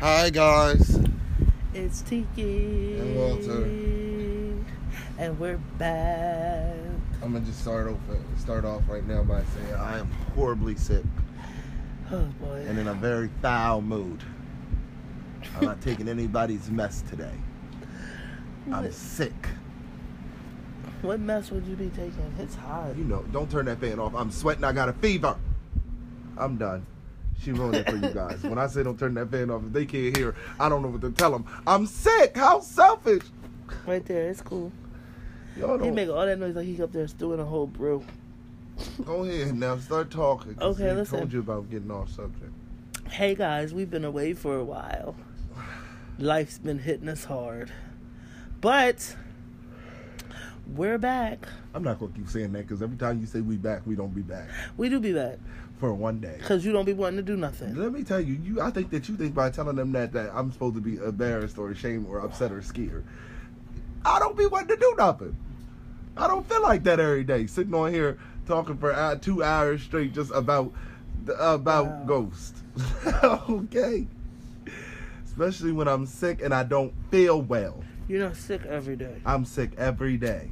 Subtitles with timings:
[0.00, 0.98] Hi guys.
[1.74, 2.98] It's Tiki.
[2.98, 3.64] And Walter.
[5.18, 6.74] And we're back.
[7.22, 7.98] I'm gonna just start off
[8.38, 11.04] start off right now by saying I am horribly sick
[12.10, 12.64] Oh boy.
[12.66, 14.22] and in a very foul mood.
[15.58, 17.34] I'm not taking anybody's mess today.
[18.72, 19.48] I'm what, sick.
[21.02, 22.34] what mess would you be taking?
[22.38, 22.96] It's hot.
[22.96, 24.14] You know, don't turn that fan off.
[24.14, 24.64] I'm sweating.
[24.64, 25.36] I got a fever.
[26.38, 26.86] I'm done.
[27.42, 28.42] She ruined it for you guys.
[28.42, 30.88] When I say don't turn that fan off, if they can't hear, I don't know
[30.88, 31.46] what to tell them.
[31.66, 32.36] I'm sick.
[32.36, 33.22] How selfish.
[33.86, 34.28] Right there.
[34.28, 34.70] It's cool.
[35.56, 35.84] Y'all don't.
[35.84, 38.04] He make all that noise like he up there stewing a whole brew.
[39.04, 39.78] Go ahead now.
[39.78, 40.56] Start talking.
[40.60, 41.18] Okay, I listen.
[41.18, 42.52] told you about getting off subject.
[43.08, 45.16] Hey guys, we've been away for a while.
[46.18, 47.72] Life's been hitting us hard.
[48.60, 49.16] But
[50.66, 51.48] we're back.
[51.74, 54.14] I'm not gonna keep saying that because every time you say we back, we don't
[54.14, 55.38] be back We do be back.
[55.80, 56.36] For one day.
[56.38, 57.74] Because you don't be wanting to do nothing.
[57.74, 58.60] Let me tell you, you.
[58.60, 61.58] I think that you think by telling them that that I'm supposed to be embarrassed
[61.58, 63.04] or ashamed or upset or scared.
[64.04, 65.36] I don't be wanting to do nothing.
[66.16, 70.12] I don't feel like that every day, sitting on here talking for two hours straight
[70.12, 70.72] just about
[71.38, 72.04] about Wow.
[72.06, 72.62] ghosts.
[73.24, 74.06] okay.
[75.24, 77.82] Especially when I'm sick and I don't feel well.
[78.08, 79.20] You're not sick every day.
[79.24, 80.50] I'm sick every day.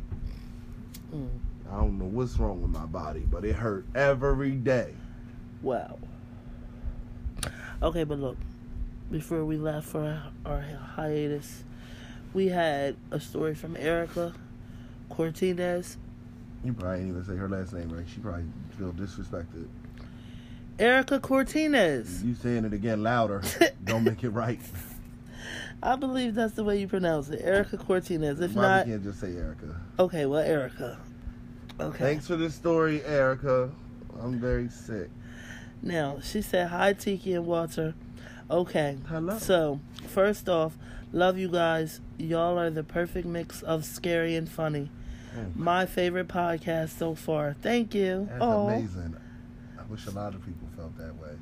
[1.14, 1.28] Mm.
[1.70, 4.94] I don't know what's wrong with my body, but it hurt every day.
[5.62, 5.98] Wow.
[7.82, 8.36] Okay, but look,
[9.10, 10.60] before we left for our,
[10.96, 11.64] hiatus,
[12.34, 14.34] we had a story from Erica
[15.10, 15.96] Cortinez.
[16.64, 18.04] You probably didn't even say her last name right.
[18.12, 18.44] She probably
[18.76, 19.68] feel disrespected.
[20.78, 22.22] Erica Cortinez.
[22.24, 23.42] You saying it again louder,
[23.84, 24.60] don't make it right.
[25.82, 27.40] I believe that's the way you pronounce it.
[27.44, 28.40] Erica Cortinez.
[28.40, 29.80] If not, we can't just say Erica?
[29.98, 30.98] okay, well, Erica.
[31.80, 31.98] Okay.
[31.98, 33.70] Thanks for this story, Erica.
[34.20, 35.10] I'm very sick.
[35.82, 37.94] Now, she said, Hi, Tiki and Walter.
[38.50, 38.96] Okay.
[39.08, 39.38] Hello.
[39.38, 40.76] So, first off,
[41.12, 42.00] love you guys.
[42.16, 44.90] Y'all are the perfect mix of scary and funny.
[45.36, 45.56] Mm.
[45.56, 47.54] My favorite podcast so far.
[47.60, 48.26] Thank you.
[48.30, 48.68] That's Aw.
[48.68, 49.16] amazing.
[49.78, 51.36] I wish a lot of people felt that way.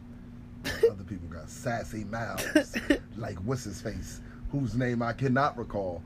[0.90, 2.76] Other people got sassy mouths,
[3.16, 4.20] like what's his face,
[4.50, 6.02] whose name I cannot recall,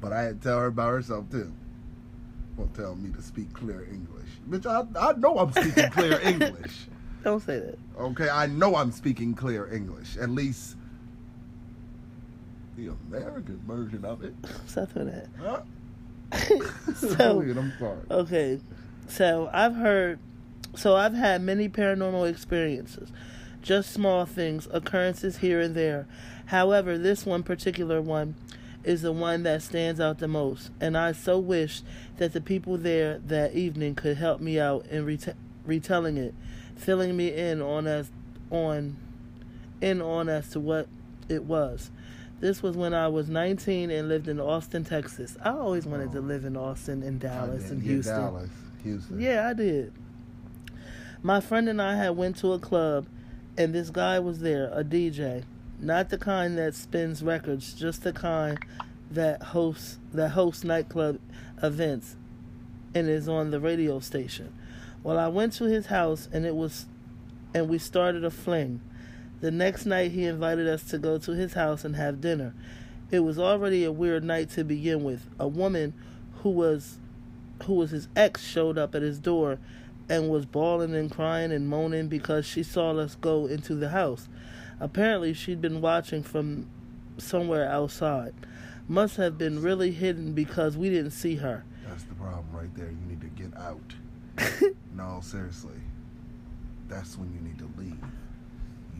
[0.00, 1.52] but I had to tell her about herself too.
[2.56, 4.64] Won't tell me to speak clear English, bitch.
[4.66, 6.86] I I know I'm speaking clear English.
[7.26, 7.76] Don't say that.
[7.98, 10.16] Okay, I know I'm speaking clear English.
[10.16, 10.76] At least
[12.76, 14.32] the American version of it.
[14.68, 15.26] Stop doing that.
[15.40, 15.62] Huh?
[16.94, 17.98] So, I'm sorry.
[18.12, 18.60] okay.
[19.08, 20.20] So, I've heard,
[20.76, 23.10] so I've had many paranormal experiences.
[23.60, 26.06] Just small things, occurrences here and there.
[26.44, 28.36] However, this one particular one
[28.84, 30.70] is the one that stands out the most.
[30.80, 31.82] And I so wish
[32.18, 35.34] that the people there that evening could help me out in reta-
[35.64, 36.32] retelling it,
[36.76, 38.10] filling me in on as
[38.50, 38.96] on
[39.80, 40.88] in on as to what
[41.28, 41.90] it was.
[42.40, 45.36] This was when I was 19 and lived in Austin, Texas.
[45.42, 46.22] I always wanted to Oh.
[46.22, 48.14] live in Austin and Dallas and Houston.
[48.14, 48.50] Dallas,
[48.82, 49.20] Houston.
[49.20, 49.92] Yeah, I did.
[51.22, 53.06] My friend and I had went to a club
[53.56, 55.44] and this guy was there, a DJ.
[55.80, 58.58] Not the kind that spins records, just the kind
[59.10, 61.18] that hosts that hosts nightclub
[61.62, 62.16] events
[62.94, 64.52] and is on the radio station.
[65.02, 66.86] Well, I went to his house and it was
[67.54, 68.80] and we started a fling.
[69.40, 72.54] The next night he invited us to go to his house and have dinner.
[73.10, 75.28] It was already a weird night to begin with.
[75.38, 75.94] A woman
[76.42, 76.98] who was
[77.64, 79.58] who was his ex showed up at his door
[80.08, 84.28] and was bawling and crying and moaning because she saw us go into the house.
[84.78, 86.68] Apparently she'd been watching from
[87.18, 88.34] somewhere outside.
[88.88, 91.64] Must have been really hidden because we didn't see her.
[91.88, 92.90] That's the problem right there.
[92.90, 93.94] You need to get out.
[94.94, 95.72] No, seriously.
[96.88, 97.98] That's when you need to leave.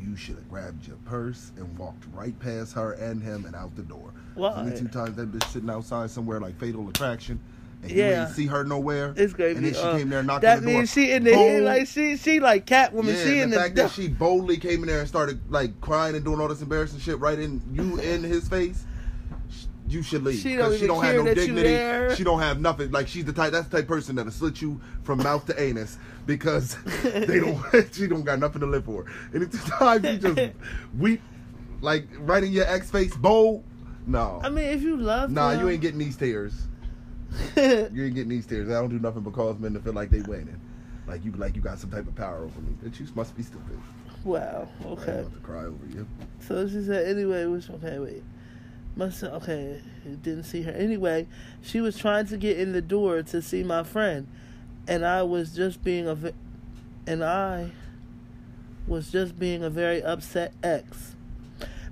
[0.00, 3.74] You should have grabbed your purse and walked right past her and him and out
[3.76, 4.12] the door.
[4.34, 4.52] Why?
[4.54, 7.40] Only two times that bitch sitting outside somewhere like Fatal Attraction,
[7.82, 9.14] and you didn't see her nowhere.
[9.16, 9.70] It's gonna and be.
[9.70, 10.72] then she uh, came there knocked that on the door.
[10.72, 13.06] That means she in the Bold- like she she like Catwoman.
[13.06, 15.80] yeah, she in the the, fact that she boldly came in there and started like
[15.80, 18.84] crying and doing all this embarrassing shit right in you in his face.
[19.88, 22.14] You should leave She don't because she don't have no dignity.
[22.16, 22.90] She don't have nothing.
[22.90, 23.52] Like she's the type.
[23.52, 27.62] That's the type of person that'll slit you from mouth to anus because they don't.
[27.92, 29.06] she don't got nothing to live for.
[29.32, 30.54] And it's the time you just
[30.98, 31.22] weep,
[31.80, 33.64] like right in your ex face, bold.
[34.06, 36.54] No, I mean, if you love nah, him, you ain't getting these tears.
[37.56, 37.62] You
[38.04, 38.68] ain't getting these tears.
[38.68, 40.60] I don't do nothing but cause men to feel like they winning.
[41.06, 42.76] Like you, like you got some type of power over me.
[42.82, 43.80] That you must be stupid.
[44.24, 44.68] wow.
[44.84, 45.12] okay.
[45.12, 46.06] I about to cry over you.
[46.40, 48.22] So she said, anyway, which one okay, wait.
[48.96, 49.80] Must okay,
[50.22, 50.72] didn't see her.
[50.72, 51.26] Anyway,
[51.62, 54.26] she was trying to get in the door to see my friend,
[54.88, 56.16] and I was just being a,
[57.06, 57.72] and I
[58.86, 61.14] was just being a very upset ex.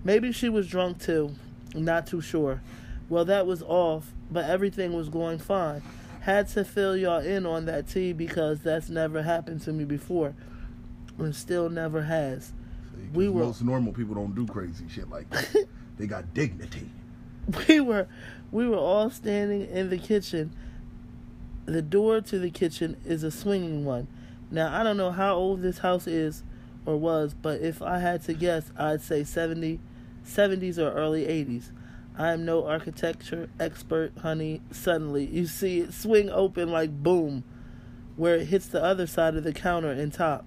[0.03, 1.35] Maybe she was drunk too.
[1.75, 2.63] Not too sure.
[3.11, 5.83] Well, that was off, but everything was going fine.
[6.21, 10.35] Had to fill y'all in on that tea because that's never happened to me before.
[11.19, 12.53] And still never has.
[13.13, 15.67] We were- most normal people don't do crazy shit like that.
[15.99, 16.89] they got dignity.
[17.69, 18.07] we were
[18.51, 20.53] we were all standing in the kitchen.
[21.67, 24.07] The door to the kitchen is a swinging one.
[24.51, 26.43] Now I don't know how old this house is
[26.87, 29.81] or was, but if I had to guess, I'd say 70
[30.25, 31.71] 70s or early 80s.
[32.17, 34.63] I am no architecture expert, honey.
[34.71, 37.45] Suddenly, you see it swing open like boom,
[38.17, 40.47] where it hits the other side of the counter and top.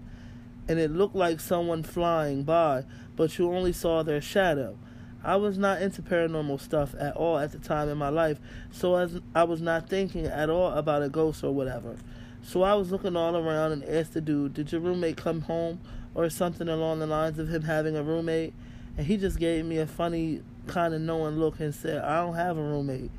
[0.67, 2.85] And it looked like someone flying by,
[3.15, 4.77] but you only saw their shadow.
[5.23, 8.39] I was not into paranormal stuff at all at the time in my life,
[8.71, 11.97] so as I was not thinking at all about a ghost or whatever.
[12.43, 15.79] So I was looking all around and asked the dude, "Did your roommate come home?"
[16.15, 18.53] or something along the lines of him having a roommate,
[18.97, 22.35] and he just gave me a funny kind of knowing look and said, "I don't
[22.35, 23.11] have a roommate."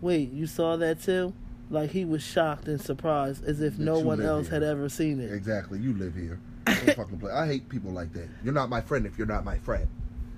[0.00, 1.32] Wait, you saw that too?
[1.70, 4.54] Like he was shocked and surprised, as if That no one else here.
[4.60, 5.32] had ever seen it.
[5.32, 5.78] Exactly.
[5.78, 6.38] You live here.
[6.66, 7.32] Fucking play.
[7.32, 8.28] I hate people like that.
[8.44, 9.86] You're not my friend if you're not my friend.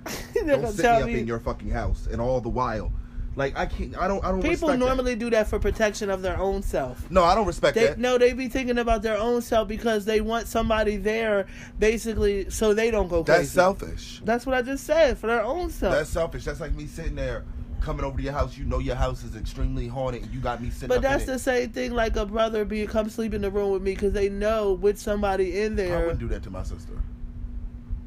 [0.33, 2.91] Don't sit me up me- in your fucking house and all the while.
[3.35, 3.97] Like I can't.
[3.97, 4.23] I don't.
[4.25, 4.41] I don't.
[4.41, 4.85] People respect that.
[4.85, 7.09] normally do that for protection of their own self.
[7.09, 7.97] No, I don't respect They that.
[7.97, 11.47] no, they be thinking about their own self because they want somebody there,
[11.79, 13.39] basically, so they don't go crazy.
[13.39, 14.21] That's selfish.
[14.25, 15.93] That's what I just said for their own self.
[15.93, 16.43] That's selfish.
[16.43, 17.45] That's like me sitting there,
[17.79, 18.57] coming over to your house.
[18.57, 20.23] You know your house is extremely haunted.
[20.23, 20.89] and You got me sitting.
[20.89, 23.81] but that's the same thing like a brother be come sleep in the room with
[23.81, 25.97] me because they know with somebody in there.
[25.97, 27.01] I wouldn't do that to my sister.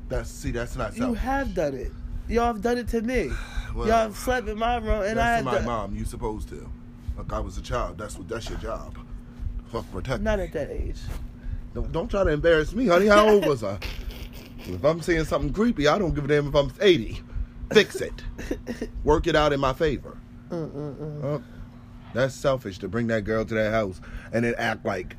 [0.08, 0.50] That's see.
[0.50, 1.08] That's not selfish.
[1.08, 1.92] You have done it.
[2.28, 3.30] Y'all have done it to me.
[3.74, 5.96] Well, Y'all have slept in my room, and I that's my done, mom.
[5.96, 6.70] You supposed to.
[7.18, 7.98] Like I was a child.
[7.98, 8.28] That's what.
[8.28, 8.96] That's your job.
[9.72, 10.22] Fuck protect.
[10.22, 10.98] not at that age.
[11.74, 13.08] Don't, don't try to embarrass me, honey.
[13.08, 13.78] How old was I?
[14.66, 17.20] If I'm saying something creepy, I don't give a damn if I'm 80.
[17.72, 18.14] Fix it.
[19.04, 20.16] Work it out in my favor.
[20.50, 21.38] Uh,
[22.14, 24.00] that's selfish to bring that girl to that house
[24.32, 25.16] and then act like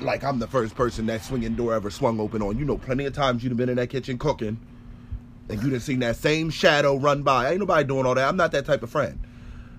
[0.00, 2.58] like I'm the first person that swinging door ever swung open on.
[2.58, 4.58] You know, plenty of times you'd have been in that kitchen cooking
[5.48, 7.50] and you'd have seen that same shadow run by.
[7.50, 8.28] Ain't nobody doing all that.
[8.28, 9.18] I'm not that type of friend.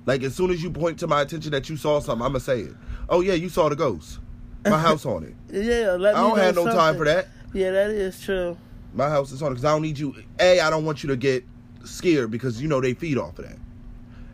[0.05, 2.61] Like as soon as you point to my attention that you saw something, I'ma say
[2.61, 2.75] it.
[3.09, 4.19] Oh yeah, you saw the ghost.
[4.65, 5.35] My house on it.
[5.51, 7.27] Yeah, let I don't have no time for that.
[7.53, 8.57] Yeah, that is true.
[8.93, 10.15] My house is on it because I don't need you.
[10.39, 11.45] A, I don't want you to get
[11.83, 13.57] scared because you know they feed off of that.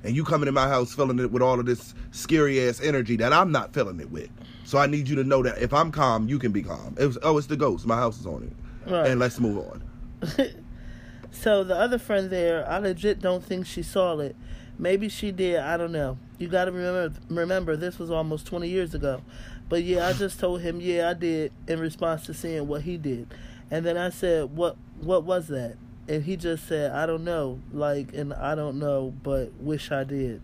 [0.03, 3.17] And you coming in my house filling it with all of this scary ass energy
[3.17, 4.29] that I'm not filling it with.
[4.67, 6.93] So I need you to know that if I'm calm, you can be calm.
[6.99, 7.85] It was, oh, it's the ghost.
[7.85, 8.91] My house is on it.
[8.91, 9.09] Right.
[9.09, 9.81] And let's move on.
[11.31, 14.35] so the other friend there, I legit don't think she saw it.
[14.77, 15.61] Maybe she did.
[15.61, 16.17] I don't know.
[16.37, 17.17] You got to remember.
[17.29, 19.21] Remember, this was almost twenty years ago.
[19.69, 22.97] But yeah, I just told him, yeah, I did, in response to seeing what he
[22.97, 23.33] did,
[23.71, 25.77] and then I said, what What was that?
[26.09, 27.61] And he just said, I don't know.
[27.71, 30.41] Like, and I don't know, but wish I did.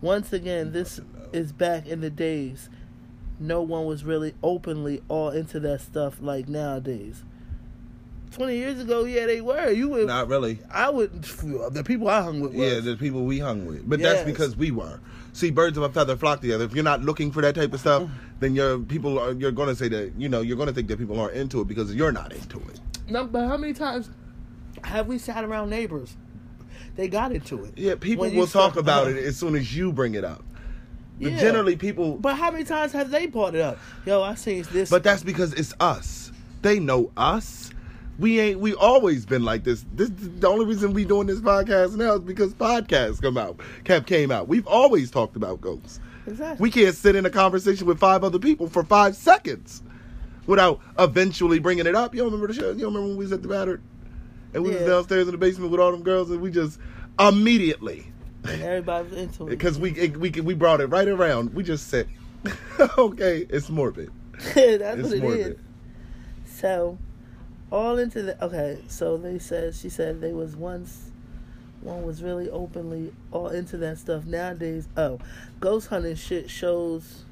[0.00, 1.00] Once again, this
[1.32, 2.68] is back in the days.
[3.42, 7.24] No one was really openly all into that stuff like nowadays.
[8.30, 9.70] Twenty years ago, yeah, they were.
[9.70, 10.60] You would Not really.
[10.70, 12.54] I would the people I hung with.
[12.54, 13.86] Was, Yeah, the people we hung with.
[13.88, 14.14] But Yes.
[14.14, 15.00] that's because we were.
[15.32, 16.64] See, birds of a feather flock together.
[16.64, 18.14] If you're not looking for that type of stuff, mm-hmm.
[18.40, 19.32] then your people are.
[19.32, 21.60] You're going to say that you know you're going to think that people aren't into
[21.60, 22.80] it because you're not into it.
[23.08, 24.08] no, but how many times
[24.84, 26.16] have we sat around neighbors?
[26.94, 27.72] They got into it.
[27.76, 30.44] Yeah, people will talk about it as soon as you bring it up.
[31.20, 31.40] But Yeah.
[31.40, 32.16] generally, people.
[32.16, 33.78] But how many times have they brought it up?
[34.06, 34.90] Yo, I seen this.
[34.90, 36.32] But that's because it's us.
[36.62, 37.70] They know us.
[38.18, 38.60] We ain't.
[38.60, 39.84] We always been like this.
[39.94, 44.06] This the only reason we doing this podcast now is because podcasts come out, kept
[44.06, 44.48] came out.
[44.48, 45.98] We've always talked about ghosts.
[46.26, 46.62] exactly.
[46.62, 49.82] We can't sit in a conversation with five other people for five seconds
[50.46, 52.14] without eventually bringing it up.
[52.14, 52.70] You don't remember the show?
[52.72, 53.80] You don't remember when we was at the Battered
[54.54, 56.78] and we was downstairs in the basement with all them girls and we just
[57.18, 58.11] immediately
[58.44, 59.50] and everybody's into it.
[59.50, 61.54] because we it, we we brought it right around.
[61.54, 62.08] We just said,
[62.98, 64.10] okay, it's morbid.
[64.54, 65.20] that's It's what it is.
[65.22, 65.60] morbid.
[66.46, 66.98] So,
[67.70, 68.78] all into the okay.
[68.88, 71.10] So they said she said they was once
[71.80, 74.24] one was really openly all into that stuff.
[74.24, 75.18] Nowadays, oh,
[75.60, 77.24] ghost hunting shit shows,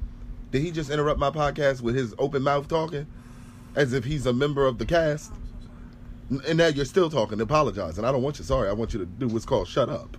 [0.50, 3.06] Did he just interrupt my podcast with his open mouth talking,
[3.75, 5.32] as if he's a member of the cast?
[6.49, 8.04] And now you're still talking, apologizing.
[8.04, 8.68] I don't want you sorry.
[8.68, 10.16] I want you to do what's called shut up.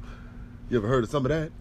[0.70, 1.52] You ever heard of some of that?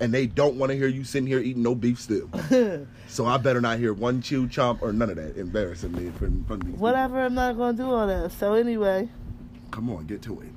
[0.00, 2.30] And they don't want to hear you sitting here eating no beef stew.
[3.06, 6.12] So I better not hear one chew, chomp, or none of that embarrassing me in
[6.14, 6.78] front of these people.
[6.78, 8.32] Whatever, I'm not gonna do all that.
[8.32, 9.08] So anyway,
[9.70, 10.53] Come on, get to it.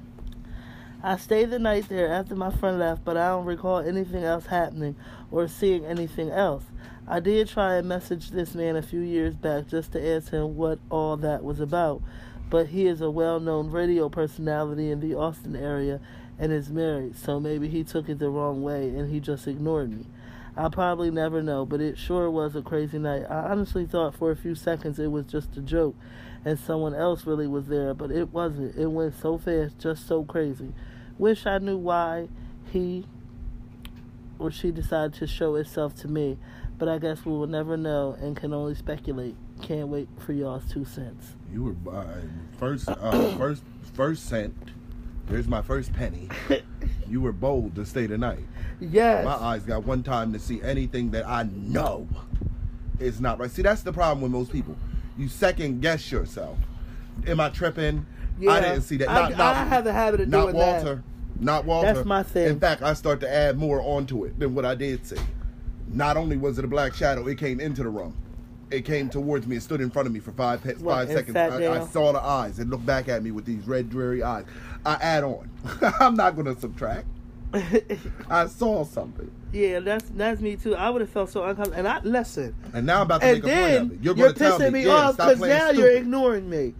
[1.03, 4.47] I stayed the night there after my friend left, but I don't recall anything else
[4.47, 4.95] happening
[5.29, 6.63] or seeing anything else.
[7.07, 10.57] I did try and message this man a few years back just to ask him
[10.57, 12.01] what all that was about,
[12.49, 15.99] but he is a well known radio personality in the Austin area
[16.39, 19.91] and is married, so maybe he took it the wrong way and he just ignored
[19.91, 20.05] me.
[20.57, 23.25] I'll probably never know, but it sure was a crazy night.
[23.29, 25.95] I honestly thought for a few seconds it was just a joke
[26.47, 28.73] and someone else really was there, but it wasn't.
[28.77, 30.73] It went so fast, just so crazy.
[31.17, 32.29] Wish I knew why
[32.71, 33.05] he
[34.39, 36.37] or she decided to show itself to me,
[36.77, 39.35] but I guess we will never know and can only speculate.
[39.61, 41.35] Can't wait for y'all's two cents.
[41.51, 42.21] You were uh,
[42.57, 43.63] first, uh, first,
[43.93, 44.55] first cent.
[45.27, 46.29] Here's my first penny.
[47.09, 48.39] You were bold to stay tonight.
[48.39, 48.45] night.
[48.81, 49.23] Yes.
[49.23, 52.05] My eyes got one time to see anything that I know
[52.99, 53.49] is not right.
[53.49, 54.75] See, that's the problem with most people.
[55.17, 56.57] You second guess yourself.
[57.25, 58.05] Am I tripping?
[58.39, 58.51] Yeah.
[58.51, 59.09] I didn't see that.
[59.09, 60.83] I- I have the habit of not doing that.
[60.83, 61.03] Walter.
[61.39, 61.93] Not Walter.
[61.93, 62.47] That's my thing.
[62.47, 65.17] In fact, I start to add more onto it than what I did see.
[65.87, 68.15] Not only was it a black shadow, it came into the room.
[68.69, 71.37] It came towards me and stood in front of me for five What, five seconds.
[71.37, 72.59] I, I saw the eyes.
[72.59, 74.43] It looked back at me with these red, dreary eyes.
[74.85, 75.49] I add on.
[75.99, 77.07] I'm not going to subtract.
[78.29, 79.31] I saw something.
[79.53, 80.75] yeah, that's that's me too.
[80.75, 81.79] I would have felt so uncomfortable.
[81.79, 82.53] And I listen.
[82.73, 83.99] And now I'm about to And make a point then of it.
[84.01, 86.73] You're, you're, going to tell pissing me, me, yeah, off because now you're ignoring me.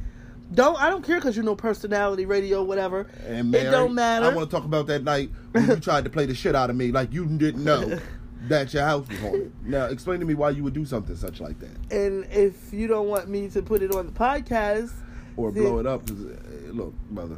[0.54, 3.08] Don't I don't care because you know personality radio whatever.
[3.26, 4.28] And it don't matter.
[4.28, 6.70] I want to talk about that night when you tried to play the shit out
[6.70, 8.00] of me like you didn't know
[8.48, 9.54] that your house was haunted.
[9.66, 11.92] Now, explain to me why you would do something such like that.
[11.92, 14.92] and if you don't want me to put it on the podcast,
[15.36, 16.08] Or then blow it up.
[16.08, 17.36] Cause, uh, look, mother,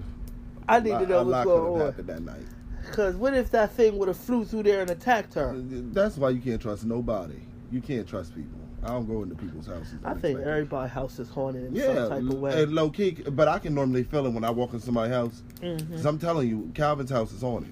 [0.68, 2.06] I need to know lot what's have going on.
[2.06, 2.46] that night.
[2.90, 5.54] Because what if that thing would have flew through there and attacked her?
[5.56, 7.36] That's why you can't trust nobody.
[7.72, 8.60] You can't trust people.
[8.82, 9.96] I don't go into people's houses.
[10.06, 12.64] I think everybody's house is haunted in Yeah, some type of way.
[12.64, 15.44] and low key, but I can normally feel it when I walk in somebody's house.
[15.62, 15.92] Mhm.
[15.92, 17.72] Cause I'm telling you, Calvin's house is haunted.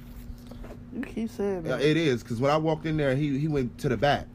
[0.93, 1.81] You keep saying Yeah, that.
[1.81, 4.27] it is because when I walked in there, he he went to the back.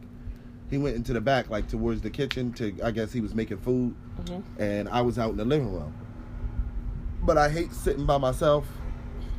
[0.70, 2.52] He went into the back, like towards the kitchen.
[2.54, 4.42] To I guess he was making food, Mhm.
[4.58, 5.92] and I was out in the living room.
[7.22, 8.66] But I hate sitting by myself,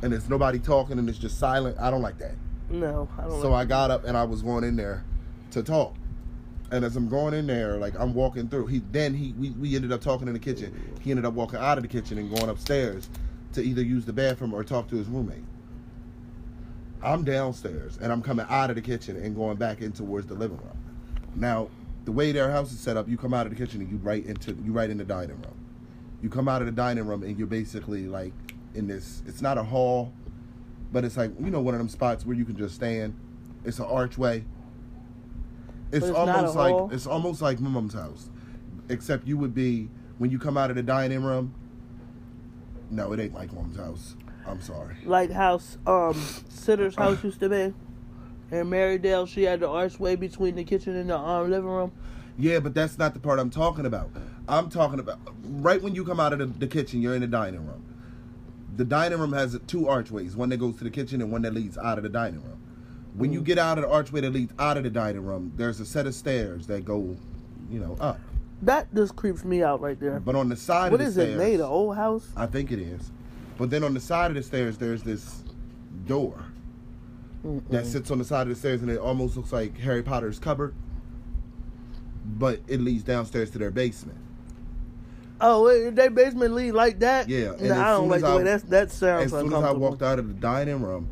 [0.04, 1.78] and there's nobody talking, and it's just silent.
[1.80, 2.34] I don't like that.
[2.68, 3.40] No, I don't.
[3.40, 5.02] So like I got up and I was going in there
[5.52, 5.94] to talk.
[6.70, 9.74] And as I'm going in there, like I'm walking through, he then he we, we
[9.74, 10.94] ended up talking in the kitchen.
[11.00, 13.08] He ended up walking out of the kitchen and going upstairs
[13.54, 15.44] to either use the bathroom or talk to his roommate.
[17.02, 20.34] I'm downstairs and I'm coming out of the kitchen and going back in towards the
[20.34, 20.78] living room.
[21.34, 21.70] Now,
[22.04, 23.96] the way their house is set up, you come out of the kitchen and you
[23.98, 25.56] right into you right in the dining room.
[26.20, 28.34] You come out of the dining room and you're basically like
[28.74, 29.22] in this.
[29.26, 30.12] It's not a hall,
[30.92, 33.18] but it's like you know one of them spots where you can just stand.
[33.64, 34.44] It's an archway.
[35.92, 36.90] It's, it's almost like hall?
[36.92, 38.30] it's almost like my mom's house,
[38.88, 39.88] except you would be
[40.18, 41.54] when you come out of the dining room.
[42.90, 44.16] No, it ain't like mom's house.
[44.46, 44.96] I'm sorry.
[45.04, 46.14] like house um
[46.48, 47.74] Sitter's house used to be.
[48.50, 51.92] In Marydale, she had the archway between the kitchen and the um, living room.
[52.36, 54.10] Yeah, but that's not the part I'm talking about.
[54.48, 57.26] I'm talking about right when you come out of the, the kitchen, you're in the
[57.26, 57.82] dining room.
[58.76, 61.54] The dining room has two archways, one that goes to the kitchen and one that
[61.54, 62.60] leads out of the dining room.
[63.14, 63.44] When you mm.
[63.44, 66.06] get out of the archway that leads out of the dining room, there's a set
[66.06, 67.16] of stairs that go,
[67.70, 68.18] you know, up.
[68.62, 70.18] That just creeps me out right there.
[70.18, 71.60] But on the side What of the is stairs, it made?
[71.60, 72.28] An old house?
[72.36, 73.12] I think it is.
[73.58, 75.44] But then on the side of the stairs, there's this
[76.06, 76.44] door
[77.44, 77.84] that Mm-mm.
[77.84, 80.74] sits on the side of the stairs, and it almost looks like Harry Potter's cupboard.
[82.24, 84.18] But it leads downstairs to their basement.
[85.40, 87.28] Oh, they basement lead like that?
[87.28, 89.72] Yeah, and as I don't like the way that's, that sounds as soon as I
[89.72, 91.08] walked out of the dining room,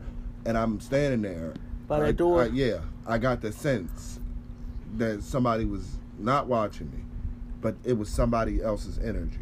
[0.47, 1.55] and I'm standing there
[1.88, 2.43] By that I- door?
[2.43, 4.21] I- yeah, I got the sense
[4.97, 6.99] that somebody was not watching me,
[7.61, 9.38] but it was somebody else's energy.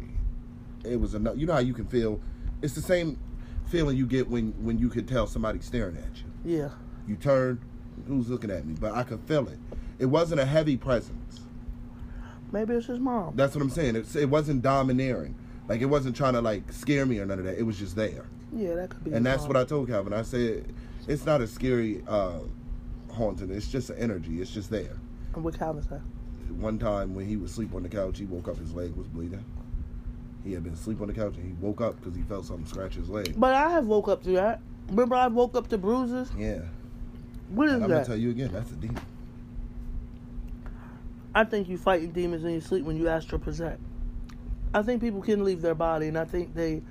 [0.83, 1.37] It was enough.
[1.37, 2.19] You know how you can feel.
[2.61, 3.19] It's the same
[3.65, 6.57] feeling you get when when you can tell somebody's staring at you.
[6.59, 6.69] Yeah.
[7.07, 7.59] You turn,
[8.07, 8.75] who's looking at me?
[8.79, 9.59] But I could feel it.
[9.99, 11.40] It wasn't a heavy presence.
[12.51, 13.35] Maybe it's his mom.
[13.35, 13.95] That's what I'm saying.
[13.95, 15.35] It's, it wasn't domineering.
[15.67, 17.57] Like it wasn't trying to like scare me or none of that.
[17.57, 18.25] It was just there.
[18.53, 19.13] Yeah, that could be.
[19.13, 19.49] And that's mom.
[19.49, 20.13] what I told Calvin.
[20.13, 20.73] I said,
[21.07, 22.39] it's not a scary uh,
[23.11, 23.51] haunting.
[23.51, 24.41] It's just an energy.
[24.41, 24.97] It's just there.
[25.33, 25.97] And What Calvin say?
[26.59, 28.57] One time when he was asleep on the couch, he woke up.
[28.57, 29.45] His leg was bleeding.
[30.43, 32.65] He had been asleep on the couch and he woke up because he felt something
[32.65, 33.35] scratch his leg.
[33.37, 34.59] But I have woke up to that.
[34.89, 36.29] Remember, I woke up to bruises.
[36.37, 36.61] Yeah.
[37.49, 38.49] What is And I'm gonna tell you again.
[38.51, 39.01] That's a demon.
[41.33, 43.79] I think you fighting demons in your sleep when you astral project.
[44.73, 46.81] I think people can leave their body, and I think they,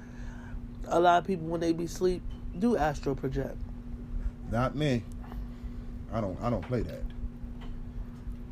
[0.86, 2.22] a lot of people when they be sleep
[2.58, 3.56] do astral project.
[4.50, 5.02] Not me.
[6.12, 6.40] I don't.
[6.42, 7.02] I don't play that.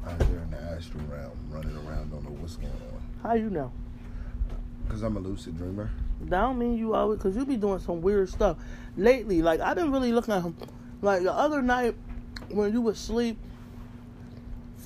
[0.07, 3.03] Out there in the astral realm, running around, don't know what's going on.
[3.23, 3.73] How you know?
[4.87, 5.91] Because I'm a lucid dreamer.
[6.21, 8.57] That don't mean you always, cause you be doing some weird stuff
[8.97, 9.43] lately.
[9.43, 10.57] Like I've been really looking at him.
[11.03, 11.95] Like the other night
[12.51, 13.39] when you was asleep,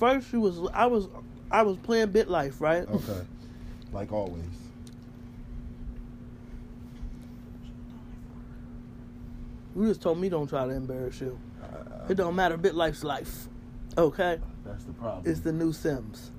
[0.03, 1.07] first you was I was
[1.49, 2.87] I was playing Bit Life, right?
[2.89, 3.21] Okay.
[3.93, 4.43] Like always.
[9.75, 11.39] You just told me don't try to embarrass you.
[11.63, 12.57] Uh, It don't matter.
[12.57, 13.47] Bit Life's life.
[13.97, 15.23] Okay, that's the problem.
[15.29, 16.31] it's the new Sims.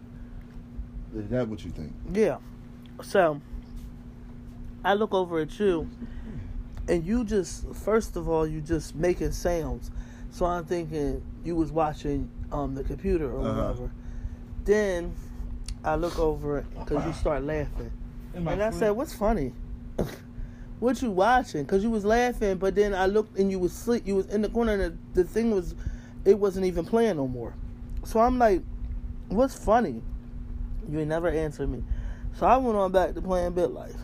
[1.16, 1.92] Is that what you think?
[2.12, 2.38] Yeah.
[3.02, 3.40] So
[4.84, 5.88] I look over at you,
[6.88, 9.90] and you just first of all you just making sounds.
[10.32, 13.60] So I'm thinking you was watching um the computer or Uh-huh.
[13.72, 13.90] whatever.
[14.64, 15.14] Then
[15.84, 17.90] I look over because you start laughing,
[18.34, 19.52] and I said, "What's funny?
[20.80, 24.06] what you watching?" Because you was laughing, but then I looked and you was sleep.
[24.06, 25.74] You was in the corner, and the, the thing was,
[26.24, 27.54] it wasn't even playing no more.
[28.04, 28.62] So I'm like,
[29.28, 30.02] "What's funny?"
[30.88, 31.82] You ain't never answered me.
[32.34, 33.96] So I went on back to playing Bit Life.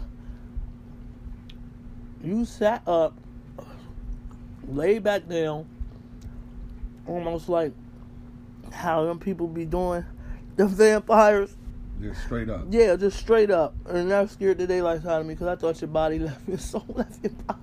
[2.22, 3.14] You sat up,
[4.68, 5.66] laid back down,
[7.06, 7.72] almost like
[8.72, 10.04] how them people be doing,
[10.56, 11.56] the vampires.
[12.00, 12.66] Just straight up.
[12.70, 13.74] Yeah, just straight up.
[13.86, 16.58] And that scared the daylights out of me because I thought your body left your
[16.58, 17.60] soul left your body.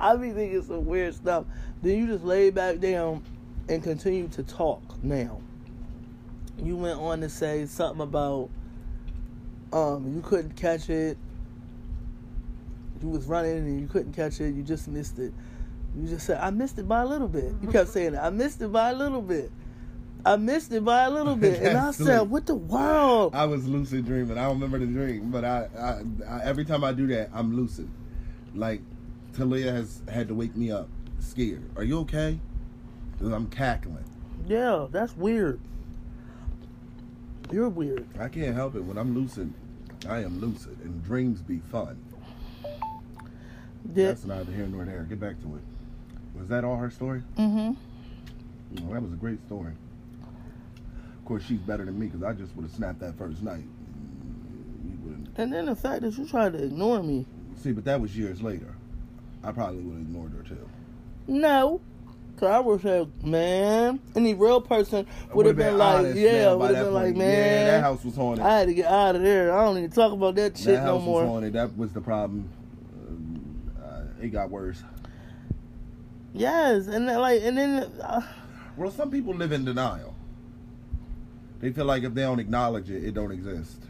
[0.00, 1.44] I be thinking some weird stuff.
[1.82, 3.22] Then you just lay back down
[3.68, 5.40] and continue to talk now.
[6.62, 8.50] You went on to say something about
[9.72, 11.18] um you couldn't catch it.
[13.02, 15.32] You was running and you couldn't catch it, you just missed it.
[15.96, 17.52] You just said, I missed it by a little bit.
[17.62, 18.24] You kept saying that.
[18.24, 19.50] I missed it by a little bit.
[20.24, 21.62] I missed it by a little bit.
[21.62, 22.22] and I said.
[22.30, 23.34] What the world?
[23.34, 24.36] I was lucid dreaming.
[24.36, 27.54] I don't remember the dream, but I, I, I every time I do that, I'm
[27.56, 27.88] lucid.
[28.54, 28.80] Like
[29.36, 30.88] Talia has had to wake me up,
[31.20, 31.62] scared.
[31.76, 32.38] Are you okay?
[33.20, 34.04] I'm cackling.
[34.46, 35.60] Yeah, that's weird.
[37.50, 38.06] You're weird.
[38.18, 38.84] I can't help it.
[38.84, 39.52] When I'm lucid,
[40.08, 41.98] I am lucid, and dreams be fun.
[43.84, 45.02] That's neither here nor there.
[45.08, 45.62] Get back to it.
[46.38, 47.22] Was that all her story?
[47.38, 47.72] Mm-hmm.
[48.84, 49.72] Well, that was a great story.
[51.28, 53.64] Of course, she's better than me because I just would have snapped that first night.
[55.36, 57.26] And then the fact that you tried to ignore me.
[57.54, 58.74] See, but that was years later.
[59.44, 60.66] I probably would have ignored her too.
[61.26, 61.82] No.
[62.38, 66.74] Cause I would say, man, any real person would have been, like, honest yeah, would
[66.74, 68.42] have been like, man, Yeah, that house was haunted.
[68.46, 69.52] I had to get out of there.
[69.52, 71.26] I don't need to talk about that shit that no house was more.
[71.26, 71.52] haunted.
[71.52, 72.48] That was the problem.
[73.06, 74.82] Um, uh, it got worse.
[76.32, 78.22] Yes, and then, like, and then, uh,
[78.78, 80.14] Well, some people live in denial.
[81.60, 83.82] They feel like if they don't acknowledge it, it don't exist.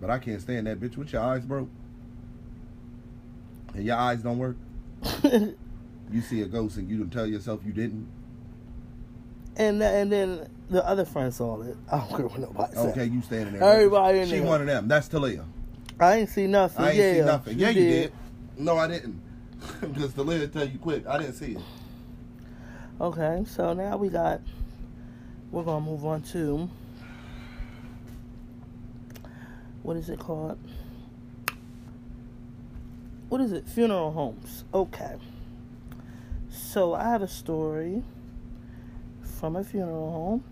[0.00, 0.96] But I can't stand that bitch.
[0.96, 1.68] With your eyes broke,
[3.74, 4.56] and your eyes don't work.
[6.10, 8.08] You see a ghost and you don't tell yourself you didn't.
[9.56, 11.76] and and then the other friend saw it.
[11.92, 12.86] I don't care what nobody said.
[12.92, 13.62] Okay, you standing there.
[13.62, 14.46] Everybody in She there.
[14.46, 14.88] one of them.
[14.88, 15.44] That's Talia.
[16.00, 16.82] I ain't see nothing.
[16.82, 17.58] I ain't yeah, see nothing.
[17.58, 17.90] Yeah, you did.
[17.90, 18.12] did.
[18.64, 19.20] No, I didn't.
[19.82, 21.06] Because Talia tell you quick.
[21.06, 21.62] I didn't see it.
[23.02, 24.40] Okay, so now we got.
[25.50, 26.68] We're gonna move on to.
[29.82, 30.58] What is it called?
[33.28, 33.66] What is it?
[33.66, 34.64] Funeral homes.
[34.74, 35.16] Okay.
[36.50, 38.02] So I have a story
[39.22, 40.44] from a funeral home.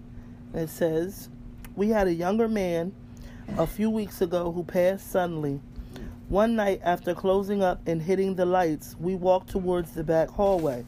[0.55, 1.29] It says,
[1.75, 2.93] We had a younger man
[3.59, 5.61] a few weeks ago who passed suddenly.
[6.29, 10.85] One night after closing up and hitting the lights, we walked towards the back hallway.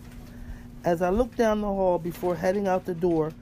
[0.85, 3.33] As I looked down the hall before heading out the door,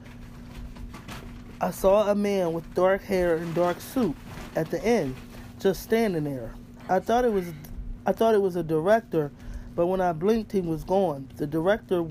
[1.59, 4.15] I saw a man with dark hair and dark suit
[4.55, 5.15] at the end,
[5.59, 6.53] just standing there.
[6.87, 7.51] I thought it was
[8.05, 9.31] I thought it was a director,
[9.75, 11.27] but when I blinked he was gone.
[11.37, 12.05] The director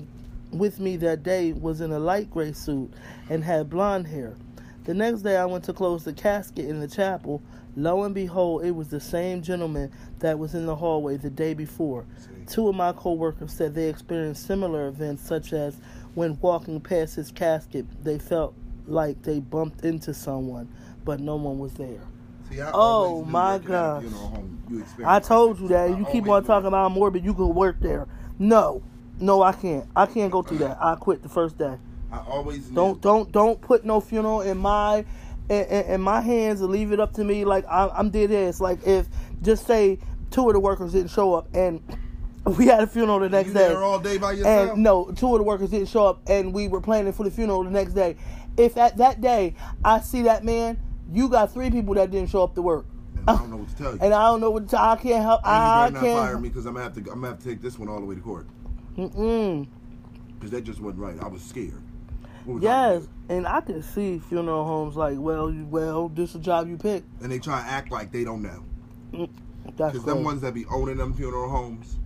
[0.51, 2.91] with me that day was in a light gray suit
[3.29, 4.35] and had blonde hair.
[4.83, 7.41] The next day I went to close the casket in the chapel.
[7.77, 11.53] Lo and behold, it was the same gentleman that was in the hallway the day
[11.53, 12.05] before.
[12.47, 15.79] Two of my coworkers said they experienced similar events, such as
[16.15, 18.53] when walking past his casket, they felt
[18.87, 20.67] like they bumped into someone,
[21.05, 21.99] but no one was there.
[22.49, 24.01] See, Oh, my working at a gosh.
[24.03, 25.89] funeral home, you I told you that.
[25.91, 27.23] I You keep on talking about morbid.
[27.25, 28.07] You could work there.
[28.39, 28.81] No,
[29.19, 29.85] no, I can't.
[29.95, 30.77] I can't go through that.
[30.81, 31.77] I quit the first day.
[32.11, 32.75] I always knew.
[32.75, 35.03] Don't don't don't put no funeral in my
[35.49, 37.43] in, in, in my hands and leave it up to me.
[37.43, 38.61] Like I'm, I'm dead ass.
[38.61, 39.07] Like if
[39.41, 39.99] just say
[40.31, 41.81] two of the workers didn't show up and
[42.57, 43.67] we had a funeral the next you day.
[43.67, 44.71] there all day by yourself.
[44.73, 47.31] And no, two of the workers didn't show up, and we were planning for the
[47.31, 48.15] funeral the next day.
[48.57, 50.79] If at that day I see that man,
[51.11, 53.69] you got three people that didn't show up to work, And I don't know what
[53.69, 53.99] to tell you.
[54.01, 55.41] and I don't know what to, I can't help.
[55.45, 56.41] and you I better not fire can't.
[56.41, 56.99] me because I'm gonna have to.
[57.01, 58.47] I'm gonna have to take this one all the way to court
[58.97, 59.67] Mm-mm.
[60.35, 61.15] because that just wasn't right.
[61.21, 61.81] I was scared.
[62.45, 66.31] What was I Yes, and I can see funeral homes like, well, you, well, this
[66.31, 67.05] is a job you picked.
[67.21, 68.63] And they try to act like they don't know.
[69.13, 69.29] Mm,
[69.75, 71.97] that's Because them ones that be owning them funeral homes,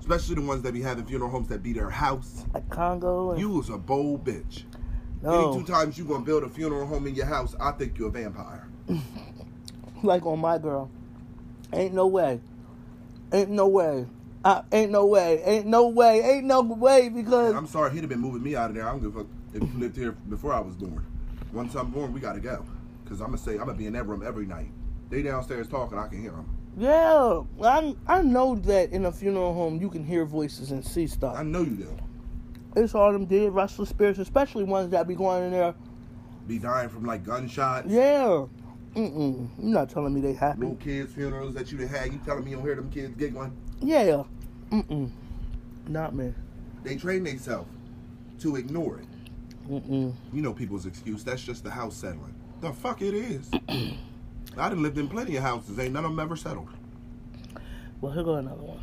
[0.00, 3.30] especially the ones that be having funeral homes that be their house, like Congo.
[3.30, 4.64] And, you was a bold bitch.
[5.24, 7.98] No, Any two times you gonna build a funeral home in your house, I think
[7.98, 8.68] you're a vampire.
[10.02, 10.90] like on my girl.
[11.72, 12.40] Ain't no way.
[13.32, 14.06] Ain't no way.
[14.44, 15.42] Uh, ain't no way.
[15.44, 16.20] Ain't no way.
[16.20, 18.86] Ain't no way because I'm sorry, he'd have been moving me out of there.
[18.86, 21.04] I don't give a fuck if you lived here before I was born.
[21.52, 22.64] Once I'm born, we gotta go.
[23.06, 24.70] Cause I'm gonna say I'm gonna be in that room every night.
[25.10, 26.56] They downstairs talking, I can hear them.
[26.76, 31.06] yeah, I I know that in a funeral home you can hear voices and see
[31.06, 31.36] stuff.
[31.36, 31.96] I know you do.
[32.76, 35.74] It's all them dead restless spirits, especially ones that be going in there.
[36.46, 37.86] Be dying from like gunshots.
[37.88, 38.46] Yeah.
[38.94, 39.48] Mm-mm.
[39.58, 40.60] You're not telling me they happy.
[40.60, 42.12] Little kids' funerals that you done had.
[42.12, 43.52] You telling me you don't hear them kids giggling?
[43.80, 44.22] Yeah.
[44.70, 45.10] Mm-mm.
[45.88, 46.32] Not me.
[46.82, 47.68] They train themselves
[48.40, 49.06] to ignore it.
[49.68, 50.12] Mm-mm.
[50.32, 51.24] You know people's excuse.
[51.24, 52.34] That's just the house settling.
[52.60, 53.50] The fuck it is.
[54.56, 55.78] I done lived in plenty of houses.
[55.78, 56.68] Ain't none of them ever settled.
[58.00, 58.80] Well, here go another one.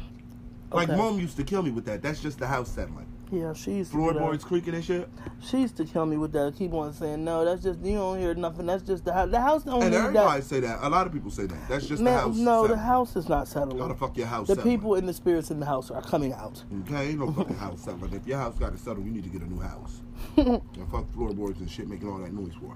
[0.72, 2.02] Like mom used to kill me with that.
[2.02, 3.11] That's just the house settling.
[3.32, 4.12] Yeah, she used to do that.
[4.14, 5.08] Floorboards creaking and shit.
[5.42, 6.54] She used to kill me with that.
[6.58, 7.46] Keep on saying no.
[7.46, 8.66] That's just you don't hear nothing.
[8.66, 9.32] That's just the house.
[9.32, 10.46] The house don't And everybody that.
[10.46, 10.80] say that.
[10.82, 11.70] A lot of people say that.
[11.70, 12.36] That's just Man, the house.
[12.38, 13.96] no, the house is not How the settling.
[13.96, 14.76] fuck your house The settling?
[14.78, 16.62] people and the spirits in the house are coming out.
[16.82, 18.14] Okay, ain't no fucking house settling.
[18.14, 20.02] If your house got to settle, you need to get a new house.
[20.38, 22.76] and fuck floorboards and shit making all that noise for.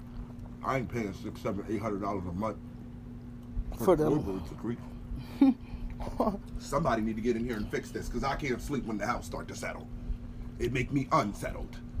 [0.64, 2.56] I ain't paying six, seven, eight hundred dollars a month
[3.84, 4.08] For them.
[4.20, 4.78] floorboards to creak.
[6.58, 9.06] Somebody need to get in here and fix this because I can't sleep when the
[9.06, 9.86] house start to settle.
[10.58, 11.76] It make me unsettled.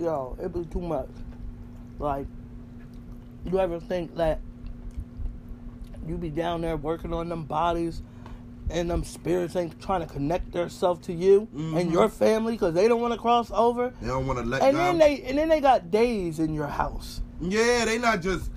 [0.00, 1.08] Yo, it was too much.
[1.98, 2.26] Like,
[3.44, 4.40] you ever think that
[6.06, 8.02] you be down there working on them bodies
[8.70, 11.80] and them spirits ain't trying to connect themselves to you Mhm.
[11.80, 13.92] and your family because they don't want to cross over?
[14.00, 14.78] They don't want to let And go.
[14.78, 17.20] then they and then they got days in your house.
[17.40, 18.50] yeah, they not just.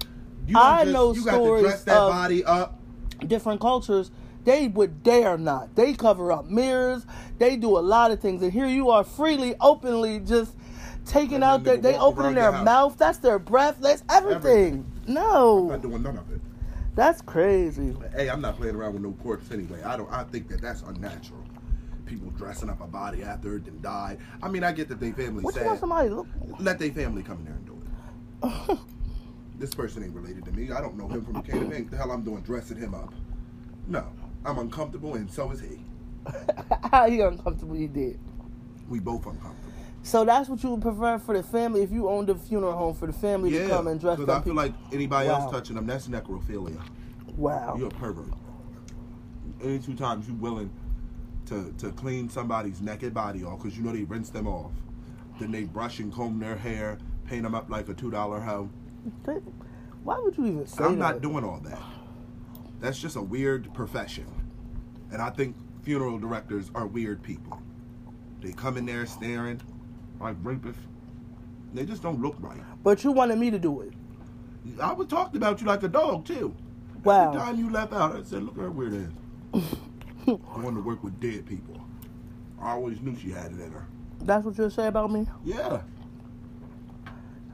[0.47, 2.79] You I just, know you got to stories dress that of- body up.
[3.27, 4.11] different cultures,
[4.45, 5.75] they would dare not.
[5.75, 7.05] They cover up mirrors.
[7.39, 10.55] They do a lot of things, and here you are freely, openly just
[11.05, 11.77] taking out their.
[11.77, 12.97] They opening their mouth.
[12.97, 13.77] That's their breath.
[13.81, 14.89] That's everything.
[15.07, 15.63] No.
[15.63, 16.41] I'm not doing none of it.
[16.95, 17.95] that's crazy.
[18.15, 19.81] Hey, I'm not playing around with no corpse anyway.
[19.83, 20.11] I don't.
[20.11, 21.43] I think that that's unnatural.
[22.05, 24.19] People dressing up a body after it and died.
[24.43, 26.27] I mean, I get that they family What you want somebody look?
[26.59, 27.81] Let their family come in there and do
[28.73, 28.79] it.
[29.59, 30.71] this person ain't related to me.
[30.71, 31.89] I don't know him from a can of ink.
[31.89, 33.11] The hell I'm doing dressing him up?
[33.87, 34.07] No,
[34.45, 35.79] I'm uncomfortable and so is he.
[36.91, 37.75] How you uncomfortable?
[37.75, 38.19] You did.
[38.89, 39.71] We both uncomfortable.
[40.03, 42.93] So that's what you would prefer for the family if you owned a funeral home
[42.93, 44.25] for the family to come and dress up.
[44.25, 45.41] because I feel like anybody Wow.
[45.41, 46.79] else touching them, that's necrophilia.
[47.37, 47.75] wow.
[47.77, 48.31] You're a pervert.
[49.63, 50.69] Any two times you willing
[51.47, 54.71] to to clean somebody's naked body off because you know they rinse them off,
[55.39, 58.69] then they brush and comb their hair, paint them up like a two dollar hoe.
[60.03, 61.13] Why would you even say I'm that?
[61.15, 61.81] not doing all that.
[62.79, 64.25] That's just a weird profession,
[65.11, 67.59] and I think funeral directors are weird people.
[68.41, 69.61] They come in there staring
[70.19, 70.75] like rapists.
[71.73, 72.61] They just don't look right.
[72.83, 73.93] But you wanted me to do it.
[74.81, 76.55] I was talking about you like a dog too.
[77.03, 77.29] Wow.
[77.29, 79.11] Every time you left out, I said, "Look at her weird
[79.53, 79.61] ass."
[80.27, 81.79] I wanted to work with dead people.
[82.59, 83.85] I always knew she had it in her.
[84.21, 85.27] That's what you say about me.
[85.43, 85.81] Yeah.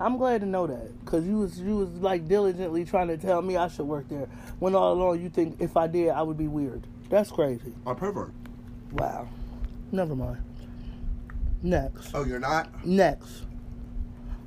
[0.01, 3.41] I'm glad to know that, cause you was you was like diligently trying to tell
[3.41, 4.27] me I should work there,
[4.59, 6.87] when all along you think if I did I would be weird.
[7.09, 7.73] That's crazy.
[7.85, 8.31] A pervert.
[8.91, 9.27] Wow.
[9.91, 10.41] Never mind.
[11.61, 12.11] Next.
[12.13, 12.85] Oh, you're not?
[12.85, 13.43] Next.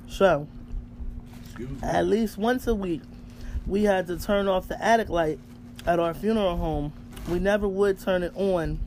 [0.08, 0.48] So
[1.82, 3.02] at least once a week,
[3.66, 5.38] we had to turn off the attic light
[5.86, 6.92] at our funeral home.
[7.28, 8.80] We never would turn it on.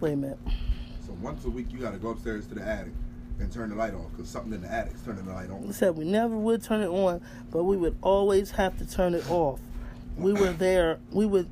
[0.00, 0.38] Wait a minute.
[1.06, 2.92] So once a week, you got to go upstairs to the attic
[3.40, 5.72] and turn the light off because something in the attic's turning the light We on.
[5.72, 7.20] said we never would turn it on,
[7.50, 9.60] but we would always have to turn it off.
[10.16, 10.98] We were there.
[11.10, 11.48] We would.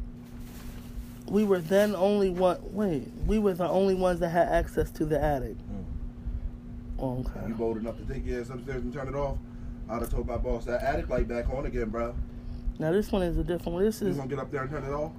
[1.29, 2.59] We were then only one.
[2.63, 5.57] Wait, we were the only ones that had access to the attic.
[5.57, 5.79] Hmm.
[6.99, 7.53] You Okay.
[7.53, 9.37] bold enough to take your ass upstairs and turn it off?
[9.89, 12.15] I'd have told my boss that attic light back on again, bro.
[12.79, 13.85] Now this one is a different one.
[13.85, 15.11] This You is gonna get up there and turn it off?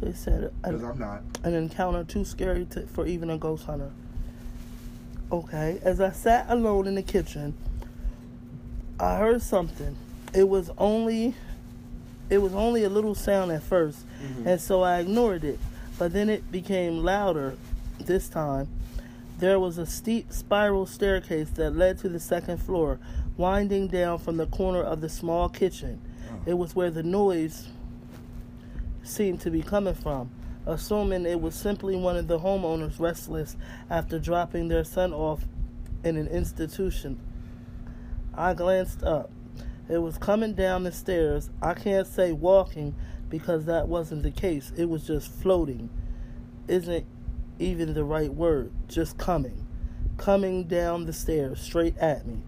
[0.00, 1.22] they said Because I'm not.
[1.44, 3.90] an encounter too scary to, for even a ghost hunter.
[5.34, 7.54] Okay, as I sat alone in the kitchen,
[9.00, 9.96] I heard something.
[10.32, 11.34] It was only
[12.30, 14.46] it was only a little sound at 1st mm-hmm.
[14.46, 15.58] and so I ignored it.
[15.98, 17.56] But then it became louder
[17.98, 18.68] this time.
[19.38, 23.00] There was a steep spiral staircase that led to the second floor,
[23.36, 26.00] winding down from the corner of the small kitchen.
[26.46, 27.66] It was where the noise
[29.02, 30.30] seemed to be coming from,
[30.66, 33.56] assuming it was simply one of the homeowners restless
[33.90, 35.44] after dropping their son off
[36.02, 37.20] in an institution.
[38.34, 39.30] I glanced up.
[39.88, 41.50] It was coming down the stairs.
[41.60, 42.94] I can't say walking
[43.28, 44.72] because that wasn't the case.
[44.76, 45.90] It was just floating.
[46.68, 47.06] Isn't
[47.58, 48.72] even the right word.
[48.88, 49.66] Just coming.
[50.16, 52.42] Coming down the stairs straight at me.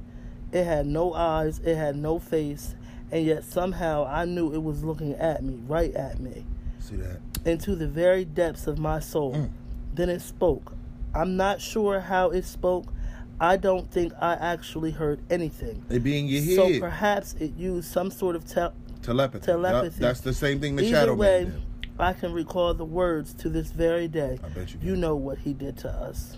[0.53, 2.75] It had no eyes, it had no face,
[3.11, 6.47] and yet somehow I knew it was looking at me, right at me,
[6.79, 7.21] See that?
[7.47, 9.35] Into the very depths of my soul.
[9.35, 9.51] Mm.
[9.95, 10.73] Then it spoke.
[11.15, 12.93] I'm not sure how it spoke.
[13.41, 15.85] I don't think I actually heard anything.
[15.89, 19.47] It be in your So perhaps it used some sort of tel- telepathy.
[19.47, 20.01] telepathy.
[20.01, 21.63] That's the same thing the Either shadow way, man did.
[21.99, 24.39] I can recall the words to this very day.
[24.43, 24.81] I bet you.
[24.83, 26.37] You know what he did to us.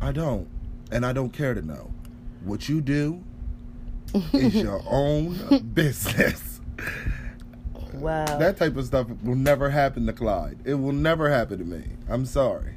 [0.00, 0.48] I don't,
[0.90, 1.90] and I don't care to know.
[2.44, 3.22] What you do
[4.32, 6.60] is your own business.
[8.00, 8.24] Wow.
[8.38, 10.58] That type of stuff will never happen to Clyde.
[10.64, 11.82] It will never happen to me.
[12.08, 12.74] I'm sorry.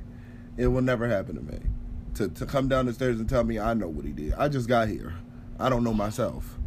[0.58, 1.60] It will never happen to me.
[2.16, 4.34] To to come down the stairs and tell me I know what he did.
[4.34, 5.14] I just got here.
[5.60, 6.58] I don't know myself.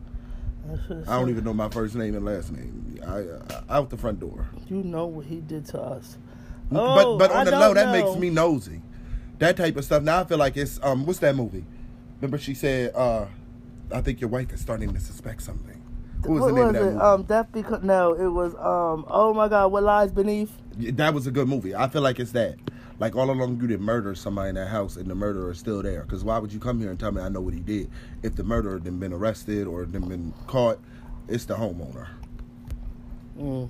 [1.06, 2.98] I don't even know my first name and last name.
[3.06, 3.18] I,
[3.54, 4.48] uh, out the front door.
[4.68, 6.16] You know what he did to us.
[6.70, 7.92] but Oh, but on I the low, that know.
[7.92, 8.80] makes me nosy.
[9.40, 10.02] That type of stuff.
[10.02, 11.04] Now I feel like it's um.
[11.04, 11.64] What's that movie?
[12.20, 13.26] Remember she said, uh,
[13.92, 15.82] "I think your wife is starting to suspect something."
[16.26, 17.02] What was what the name was of that it?
[17.02, 19.04] Um, Death because no, it was um.
[19.08, 20.52] Oh my God, what lies beneath?
[20.76, 21.74] That was a good movie.
[21.74, 22.56] I feel like it's that.
[23.00, 25.82] Like all along, you did murder somebody in that house, and the murderer is still
[25.82, 26.02] there.
[26.02, 27.90] Because why would you come here and tell me I know what he did
[28.22, 30.78] if the murderer then been arrested or then been caught?
[31.28, 32.06] It's the homeowner,
[33.38, 33.68] Mm.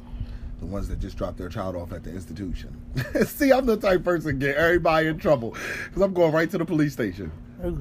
[0.61, 2.77] the ones that just dropped their child off at the institution.
[3.27, 6.65] See, I'm the type person get everybody in trouble because I'm going right to the
[6.65, 7.31] police station.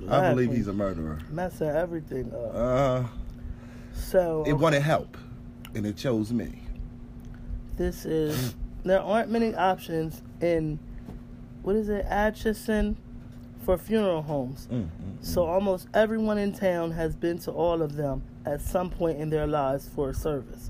[0.10, 1.20] I believe he's a murderer.
[1.30, 2.52] messing everything up.
[2.56, 3.04] Uh,
[3.94, 5.18] So it wanted help,
[5.76, 6.62] and it chose me.
[7.78, 10.80] this is there aren't many options in
[11.62, 12.98] what is it Atchison
[13.64, 14.68] for funeral homes.
[14.72, 14.90] Mm, mm,
[15.22, 19.30] So almost everyone in town has been to all of them at some point in
[19.30, 20.70] their lives for a service.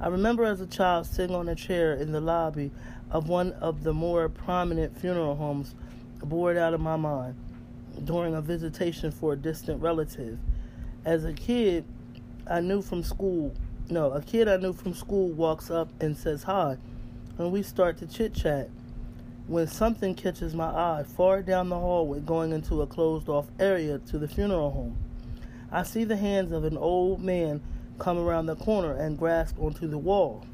[0.00, 2.72] I remember as a child sitting on a chair in the lobby
[3.12, 5.74] of one of the more prominent funeral homes,
[6.20, 7.36] bored out of my mind,
[8.04, 10.38] during a visitation for a distant relative.
[11.04, 11.84] As a kid,
[12.48, 13.54] I knew from school,
[13.90, 16.76] no, a kid I knew from school walks up and says hi,
[17.38, 18.70] and we start to chit chat
[19.48, 23.98] when something catches my eye far down the hallway going into a closed off area
[23.98, 24.96] to the funeral home.
[25.72, 27.60] I see the hands of an old man
[27.98, 30.44] come around the corner and grasp onto the wall.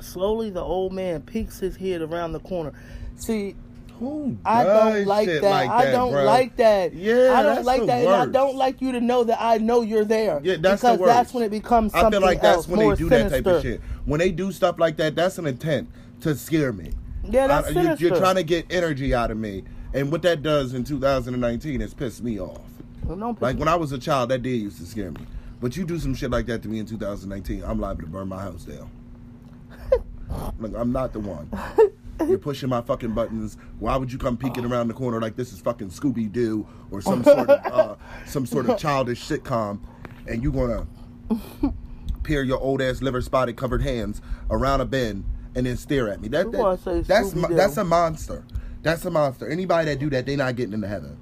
[0.00, 2.72] Slowly, the old man peeks his head around the corner.
[3.16, 3.54] See,
[4.00, 5.42] Who I don't like that.
[5.42, 6.24] like I don't bro?
[6.24, 6.94] like that.
[6.94, 8.04] Yeah, I don't like that.
[8.04, 10.40] And I don't like you to know that I know you're there.
[10.42, 11.12] Yeah, that's the because worst.
[11.14, 13.28] that's when it becomes I feel like that's else, when they do sinister.
[13.28, 13.80] that type of shit.
[14.04, 15.88] When they do stuff like that, that's an intent
[16.22, 16.90] to scare me.
[17.22, 20.42] Yeah, that's I- you're, you're trying to get energy out of me, and what that
[20.42, 22.60] does in 2019 is piss me off.
[23.04, 25.20] Well, piss Like me- when I was a child, that did used to scare me.
[25.60, 28.28] But you do some shit like that to me in 2019, I'm liable to burn
[28.28, 28.90] my house down.
[30.58, 31.48] like I'm not the one.
[32.28, 33.56] You're pushing my fucking buttons.
[33.78, 37.00] Why would you come peeking around the corner like this is fucking Scooby Doo or
[37.00, 37.94] some sort of uh,
[38.26, 39.80] some sort of childish sitcom,
[40.26, 40.86] and you gonna
[42.22, 46.20] peer your old ass liver spotted covered hands around a bend and then stare at
[46.20, 46.28] me?
[46.28, 46.58] That, that-
[47.06, 48.44] that's that's a monster.
[48.82, 49.48] That's a monster.
[49.48, 51.18] Anybody that do that, they not getting into heaven.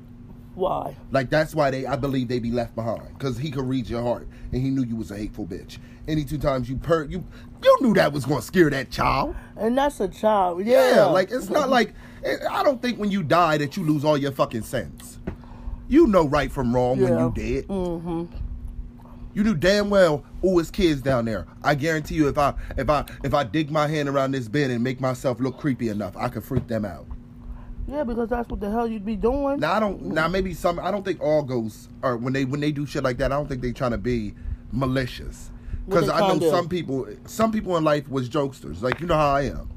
[0.54, 0.96] Why?
[1.10, 4.02] Like that's why they, I believe they be left behind, cause he could read your
[4.02, 5.78] heart, and he knew you was a hateful bitch.
[6.08, 7.24] Any two times you per you,
[7.62, 9.36] you knew that was gonna scare that child.
[9.56, 10.64] And that's a child.
[10.66, 11.04] Yeah, Yeah.
[11.06, 14.18] like it's not like eh, I don't think when you die that you lose all
[14.18, 15.18] your fucking sense.
[15.88, 17.26] You know right from wrong when Yeah.
[17.26, 17.68] you dead.
[17.68, 18.24] Mm-hmm.
[19.34, 21.46] You knew damn well, oh, it's kids down there.
[21.62, 24.70] I guarantee you, if I if I if I dig my hand around this bed
[24.70, 27.06] and make myself look creepy enough, I could freak them out.
[27.88, 29.60] Yeah, because that's what the hell you'd be doing.
[29.60, 30.02] Now I don't.
[30.02, 30.78] Now maybe some.
[30.78, 33.32] I don't think all ghosts are when they when they do shit like that.
[33.32, 34.34] I don't think they trying to be
[34.70, 35.50] malicious.
[35.86, 37.06] Because I know some people.
[37.26, 38.82] Some people in life was jokesters.
[38.82, 39.68] Like you know how I am.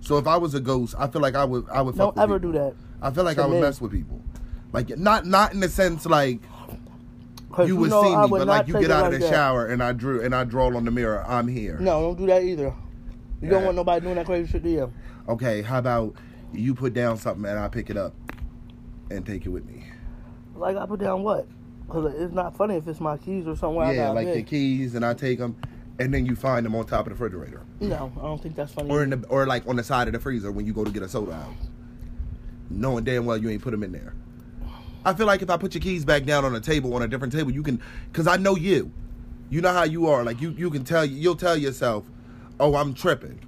[0.00, 1.68] So if I was a ghost, I feel like I would.
[1.70, 1.96] I would.
[1.96, 2.52] Don't ever people.
[2.52, 2.74] do that.
[3.00, 3.60] I feel like I would me.
[3.60, 4.22] mess with people.
[4.72, 6.40] Like not not in the sense like
[7.64, 9.32] you would know see me, would but like you get out like of the that.
[9.32, 11.24] shower and I drew and I draw on the mirror.
[11.26, 11.78] I'm here.
[11.78, 12.74] No, don't do that either.
[13.40, 14.92] You don't want nobody doing that crazy shit to you.
[15.28, 15.62] Okay.
[15.62, 16.14] How about
[16.52, 18.14] you put down something and I pick it up
[19.10, 19.84] and take it with me?
[20.56, 21.46] Like I put down what?
[21.86, 23.92] Because it's not funny if it's my keys or somewhere.
[23.92, 24.34] Yeah, like big.
[24.36, 25.56] the keys, and I take them,
[25.98, 28.72] and then you find them on top of the refrigerator, No, I don't think that's
[28.72, 28.90] funny.
[28.90, 30.90] or in the or like on the side of the freezer when you go to
[30.90, 31.52] get a soda out,
[32.70, 34.14] knowing damn well you ain't put them in there.
[35.04, 37.08] I feel like if I put your keys back down on a table on a
[37.08, 37.80] different table, you can,
[38.14, 38.90] cause I know you.
[39.50, 40.24] You know how you are.
[40.24, 42.04] Like you, you can tell you'll tell yourself,
[42.58, 43.38] "Oh, I'm tripping.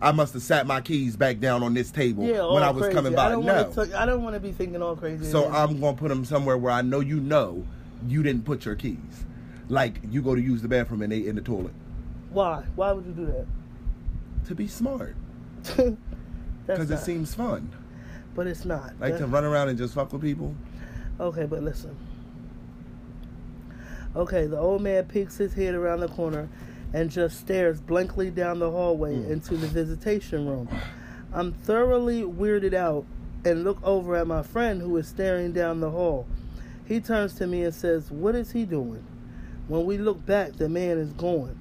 [0.00, 2.82] I must have sat my keys back down on this table yeah, when I was
[2.82, 2.94] crazy.
[2.94, 3.72] coming I by." don't No.
[3.96, 5.24] I don't want to be thinking all crazy.
[5.30, 7.64] So I'm gonna put them somewhere where I know you know
[8.06, 9.24] you didn't put your keys.
[9.68, 11.72] Like you go to use the bathroom and they in the toilet.
[12.30, 12.64] Why?
[12.74, 13.46] Why would you do that?
[14.48, 15.16] To be smart.
[16.66, 17.70] Because it seems fun.
[18.34, 18.92] but it's not.
[18.98, 20.52] Like That- to run around and just fuck with people.
[21.20, 21.96] Okay, but listen.
[24.16, 26.48] Okay, the old man peeks his head around the corner
[26.92, 29.30] and just stares blankly down the hallway Mm.
[29.30, 30.68] into the visitation room.
[31.32, 33.04] I'm thoroughly weirded out
[33.44, 36.26] and look over at my friend who is staring down the hall.
[36.84, 39.04] He turns to me and says, What is he doing?
[39.68, 41.58] When we look back, the man is gone.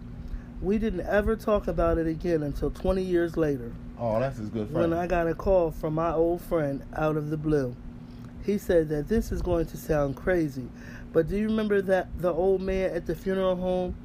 [0.61, 4.69] We didn't ever talk about it again until 20 years later Oh, that's his good
[4.69, 4.91] friend.
[4.91, 4.99] when.
[4.99, 7.75] I got a call from my old friend out of the blue.
[8.45, 10.67] He said that this is going to sound crazy,
[11.11, 13.95] but do you remember that the old man at the funeral home?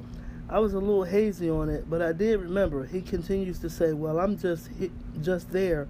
[0.51, 2.85] I was a little hazy on it, but I did remember.
[2.85, 4.69] He continues to say, "Well, I'm just
[5.21, 5.87] just there,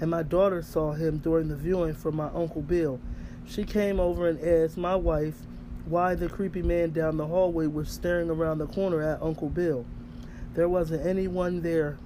[0.00, 3.00] and my daughter saw him during the viewing for my uncle Bill.
[3.46, 5.42] She came over and asked my wife
[5.86, 9.84] why the creepy man down the hallway was staring around the corner at Uncle Bill.
[10.54, 11.98] There wasn't anyone there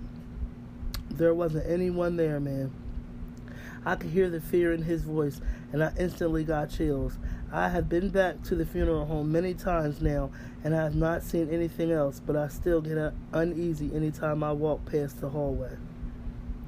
[1.10, 2.72] there wasn't anyone there, man.
[3.84, 5.40] I could hear the fear in his voice,
[5.72, 7.18] and I instantly got chills.
[7.52, 10.30] I have been back to the funeral home many times now,
[10.62, 14.84] and I have not seen anything else, but I still get uneasy anytime I walk
[14.86, 15.76] past the hallway.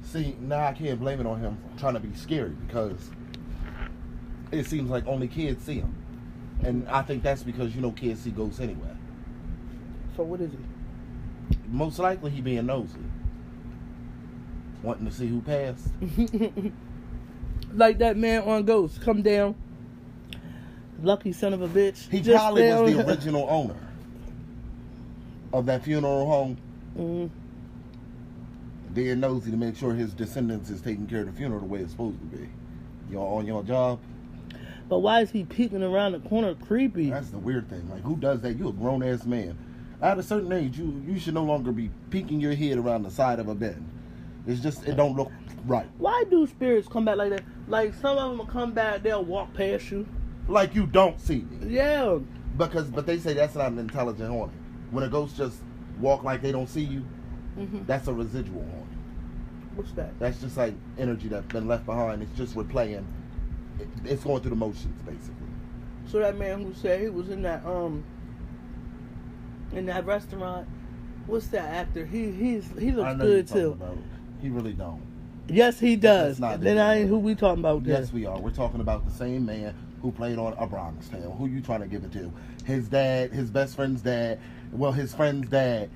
[0.03, 3.09] See, now I can't blame it on him trying to be scary because
[4.51, 5.95] it seems like only kids see him.
[6.63, 8.95] And I think that's because, you know, kids see ghosts anyway.
[10.17, 10.57] So what is he?
[11.67, 12.99] Most likely he being nosy.
[14.81, 15.87] Wanting to see who passed.
[17.73, 19.55] like that man on Ghost, come down.
[21.03, 22.09] Lucky son of a bitch.
[22.09, 23.75] He Just probably was the original owner
[25.51, 26.57] of that funeral home.
[26.97, 27.29] Mhm.
[28.93, 31.79] Being nosy to make sure his descendants is taking care of the funeral the way
[31.79, 32.47] it's supposed to be.
[33.11, 33.99] Y'all on your job?
[34.87, 37.09] But why is he peeking around the corner creepy?
[37.09, 37.89] That's the weird thing.
[37.89, 38.57] Like, who does that?
[38.57, 39.57] You a grown ass man.
[40.01, 43.11] At a certain age, you you should no longer be peeking your head around the
[43.11, 43.81] side of a bed.
[44.47, 45.31] It's just it don't look
[45.65, 45.87] right.
[45.97, 47.43] Why do spirits come back like that?
[47.67, 50.05] Like some of them will come back, they'll walk past you.
[50.47, 52.19] Like you don't see me Yeah.
[52.57, 54.57] because, but they say that's not an intelligent haunting.
[54.91, 55.57] When a ghost just
[55.99, 57.05] walk like they don't see you,
[57.55, 58.87] hmm that's a residual haunting.
[59.75, 60.17] What's that?
[60.19, 62.21] That's just like energy that's been left behind.
[62.21, 63.05] It's just replaying.
[63.79, 65.33] It, it's going through the motions basically.
[66.07, 68.03] So that man who said he was in that um
[69.71, 70.67] in that restaurant,
[71.25, 72.05] what's that actor?
[72.05, 73.79] He he's he looks good too.
[74.41, 75.01] He really don't.
[75.47, 76.39] Yes, he does.
[76.39, 77.85] Not Then I ain't who we talking about.
[77.85, 78.39] Yes, we are.
[78.39, 81.31] We're talking about the same man who played on A Bronx Tale.
[81.39, 82.31] Who you trying to give it to?
[82.65, 84.39] His dad, his best friend's dad.
[84.71, 85.89] Well, his friend's dad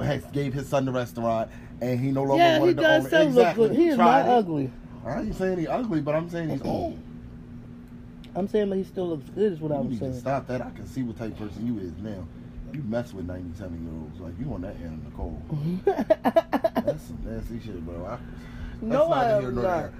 [0.00, 3.06] has gave his son the restaurant, and he no longer Yeah, he wanted to does
[3.06, 3.12] own it.
[3.12, 3.68] look Exactly.
[3.68, 3.76] good.
[3.76, 4.38] He is Tried not it.
[4.38, 4.70] ugly.
[5.06, 6.98] I ain't saying he's ugly, but I'm saying he's old.
[8.34, 9.52] I'm saying that he still looks good.
[9.54, 10.14] Is what I You to saying.
[10.20, 10.60] stop that.
[10.60, 12.24] I can see what type of person you is now.
[12.74, 15.42] You mess with 97 year olds like you on that end, Nicole.
[15.84, 18.04] That's some nasty shit, bro.
[18.06, 18.18] I,
[18.80, 19.90] no, that's I am nor not.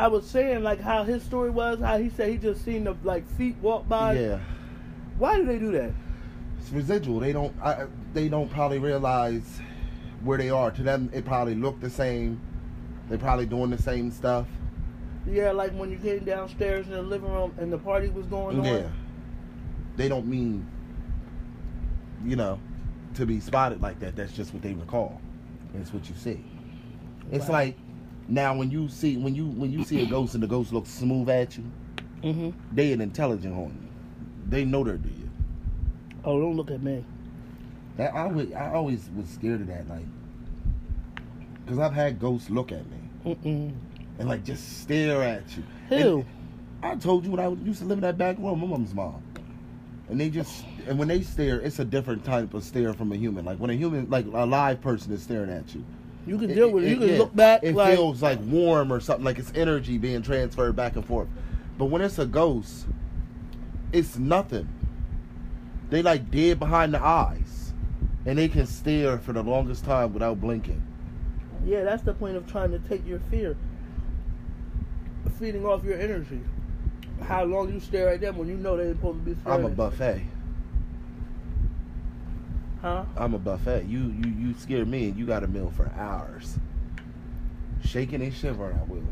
[0.00, 1.78] I was saying like how his story was.
[1.80, 4.14] How he said he just seen the like feet walk by.
[4.18, 4.38] Yeah.
[5.18, 5.92] Why do they do that?
[6.58, 7.20] it's residual.
[7.20, 7.54] They don't.
[7.62, 9.60] I, they don't probably realize
[10.24, 10.70] where they are.
[10.70, 12.40] To them, it probably look the same.
[13.10, 14.46] They probably doing the same stuff.
[15.26, 18.64] Yeah, like when you came downstairs in the living room and the party was going
[18.64, 18.70] Yeah.
[18.70, 18.78] on.
[18.78, 18.88] Yeah.
[19.96, 20.66] They don't mean,
[22.24, 22.58] you know,
[23.16, 24.16] to be spotted like that.
[24.16, 25.20] That's just what they recall.
[25.74, 26.42] It's what you see.
[27.30, 27.52] It's Wow.
[27.52, 27.76] like
[28.30, 30.88] now when you see when you when you see a ghost and the ghost looks
[30.90, 31.64] smooth at you,
[32.22, 32.50] Mm-hmm.
[32.76, 33.88] they an intelligent haunting.
[34.48, 35.30] They know they're dead.
[36.24, 37.02] Oh, don't look at me.
[37.96, 40.04] That I always, I always was scared of that, like,
[41.64, 42.98] because I've had ghosts look at me
[43.34, 43.72] Mm-mm.
[44.18, 45.62] and like just stare at you.
[45.88, 46.24] Who?
[46.82, 48.94] And I told you when I used to live in that back room, my mom's
[48.94, 49.22] mom,
[50.08, 53.16] and they just and when they stare, it's a different type of stare from a
[53.16, 53.44] human.
[53.44, 55.84] Like when a human, like a live person, is staring at you.
[56.26, 56.90] You can deal with it.
[56.90, 57.62] You can yeah, look back.
[57.62, 61.28] It like, feels like warm or something, like it's energy being transferred back and forth.
[61.78, 62.86] But when it's a ghost,
[63.92, 64.68] it's nothing.
[65.88, 67.72] They like dead behind the eyes,
[68.26, 70.82] and they can stare for the longest time without blinking.
[71.64, 73.56] yeah, that's the point of trying to take your fear,
[75.38, 76.40] feeding off your energy.
[77.22, 79.68] How long you stare at them when you know they're supposed to be I'm a
[79.68, 80.22] buffet.
[82.82, 83.04] Huh?
[83.16, 83.84] I'm a buffet.
[83.86, 86.58] You you you scare me, and you got a meal for hours.
[87.84, 89.02] Shaking and shivering, I will.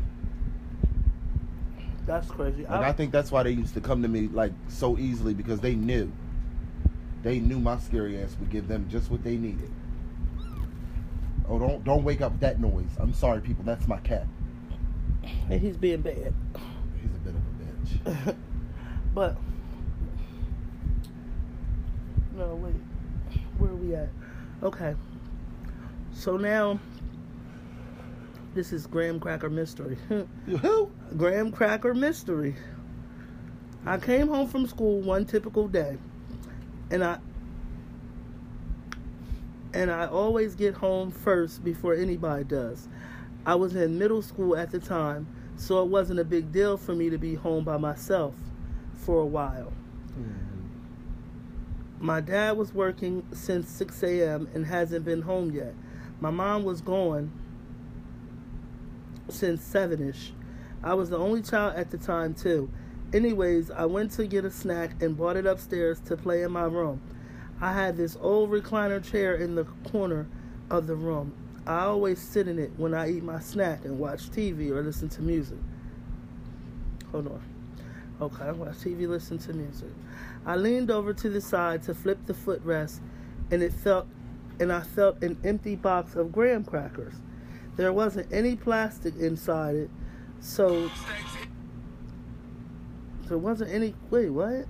[2.05, 2.63] That's crazy.
[2.63, 5.59] Like, I think that's why they used to come to me like so easily because
[5.59, 6.11] they knew.
[7.21, 9.69] They knew my scary ass would give them just what they needed.
[11.47, 12.89] Oh, don't don't wake up that noise.
[12.97, 13.63] I'm sorry, people.
[13.63, 14.25] That's my cat.
[15.49, 16.33] and he's being bad.
[17.01, 18.35] He's a bit of a bitch.
[19.13, 19.37] but
[22.35, 22.73] no, wait.
[23.59, 24.09] Where are we at?
[24.63, 24.95] Okay.
[26.13, 26.79] So now,
[28.53, 29.97] this is Graham Cracker Mystery.
[30.45, 30.91] Who?
[31.17, 32.55] Graham Cracker Mystery.
[33.85, 35.97] I came home from school one typical day,
[36.91, 37.19] and I
[39.73, 42.87] and I always get home first before anybody does.
[43.45, 46.95] I was in middle school at the time, so it wasn't a big deal for
[46.95, 48.35] me to be home by myself
[48.95, 49.73] for a while.
[50.13, 50.48] Hmm.
[51.99, 54.47] My dad was working since 6 a.m.
[54.53, 55.73] and hasn't been home yet.
[56.21, 57.31] My mom was gone
[59.27, 60.31] since 7 ish.
[60.81, 62.69] I was the only child at the time, too.
[63.13, 66.63] Anyways, I went to get a snack and brought it upstairs to play in my
[66.63, 67.01] room.
[67.59, 70.27] I had this old recliner chair in the corner
[70.69, 71.33] of the room.
[71.67, 75.09] I always sit in it when I eat my snack and watch TV or listen
[75.09, 75.57] to music.
[77.11, 77.48] Hold on.
[78.21, 79.89] Okay, I watch TV, listen to music.
[80.45, 82.99] I leaned over to the side to flip the footrest,
[83.49, 84.07] and it felt,
[84.59, 87.13] and I felt an empty box of graham crackers.
[87.77, 89.89] There wasn't any plastic inside it,
[90.41, 90.91] so
[93.27, 93.95] there wasn't any.
[94.09, 94.65] Wait, what?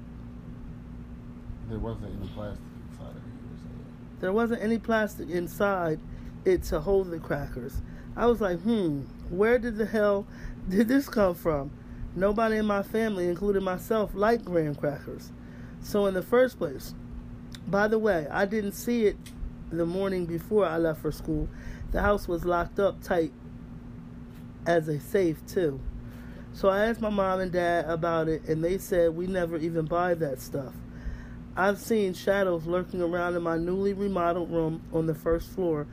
[1.70, 3.24] There wasn't any plastic inside of it.
[3.24, 3.86] You were saying.
[4.20, 6.00] There wasn't any plastic inside
[6.46, 7.82] it to hold the crackers.
[8.16, 10.28] I was like, hmm, where did the hell
[10.68, 11.72] did this come from?
[12.20, 15.32] Nobody in my family, including myself, liked graham crackers.
[15.82, 16.94] So, in the first place,
[17.66, 19.16] by the way, I didn't see it
[19.72, 21.48] the morning before I left for school.
[21.94, 23.32] The house was locked up tight
[24.66, 25.80] as a safe, too.
[26.52, 29.86] So, I asked my mom and dad about it, and they said we never even
[29.86, 30.74] buy that stuff.
[31.56, 35.88] I've seen shadows lurking around in my newly remodeled room on the first floor.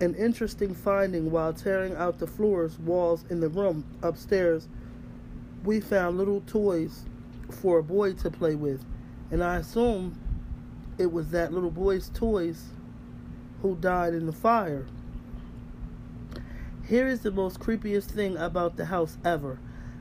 [0.00, 4.66] An interesting finding while tearing out the floors, walls in the room upstairs,
[5.64, 7.04] we found little toys
[7.50, 8.84] for a boy to play with.
[9.30, 10.18] And I assume
[10.98, 12.64] it was that little boy's toys
[13.62, 14.86] who died in the fire.
[16.88, 19.58] Here is the most creepiest thing about the house ever.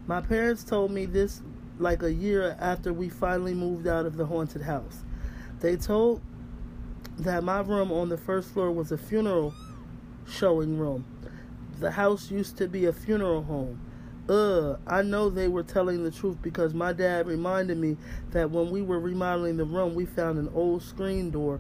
[0.08, 1.42] My parents told me this
[1.78, 5.04] like a year after we finally moved out of the haunted house.
[5.60, 6.22] They told
[7.20, 9.54] that my room on the first floor was a funeral
[10.28, 11.06] showing room.
[11.80, 13.80] The house used to be a funeral home.
[14.30, 17.98] Ugh, I know they were telling the truth because my dad reminded me
[18.32, 21.60] that when we were remodeling the room, we found an old screen door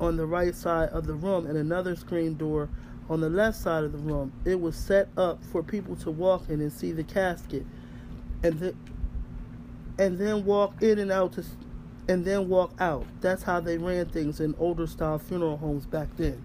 [0.00, 2.68] on the right side of the room and another screen door
[3.08, 4.32] on the left side of the room.
[4.44, 7.64] It was set up for people to walk in and see the casket,
[8.42, 8.76] and then
[9.98, 11.44] and then walk in and out to,
[12.08, 13.06] and then walk out.
[13.20, 16.42] That's how they ran things in older style funeral homes back then.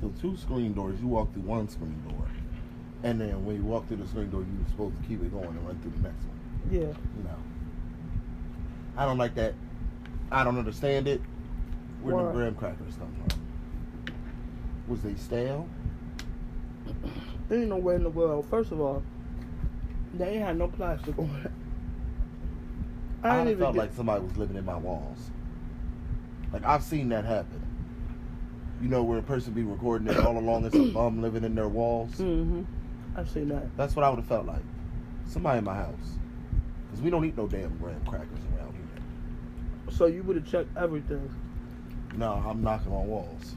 [0.00, 1.00] So two screen doors.
[1.00, 2.23] You walk through one screen door,
[3.04, 5.46] and then when you walk through the screen door, you're supposed to keep it going
[5.46, 6.38] and run through the next one.
[6.70, 6.80] Yeah.
[6.80, 7.36] You know.
[8.96, 9.54] I don't like that.
[10.32, 11.20] I don't understand it.
[12.02, 12.24] Where Why?
[12.24, 13.42] the graham crackers come from?
[14.88, 15.68] Was they stale?
[17.48, 18.46] There Ain't nowhere in the world.
[18.48, 19.02] First of all,
[20.14, 21.50] they ain't had no plastic on it.
[23.22, 25.30] I I, felt like somebody was living in my walls.
[26.52, 27.60] Like I've seen that happen.
[28.80, 31.54] You know, where a person be recording it all along, it's a bum living in
[31.54, 32.12] their walls.
[32.12, 32.62] Mm-hmm.
[33.16, 33.76] I've seen that.
[33.76, 34.62] That's what I would have felt like.
[35.26, 36.18] Somebody in my house.
[36.86, 39.92] Because we don't eat no damn graham crackers around here.
[39.96, 41.32] So you would have checked everything.
[42.16, 43.54] No, I'm knocking on walls.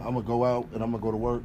[0.00, 1.42] I'm gonna go out and I'm gonna go to work.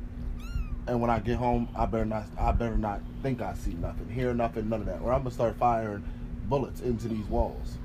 [0.88, 4.09] And when I get home, I better not I better not think I see nothing,
[4.09, 5.01] hear nothing, none of that.
[5.01, 6.03] Or I'm gonna start firing
[6.45, 7.78] bullets into these walls.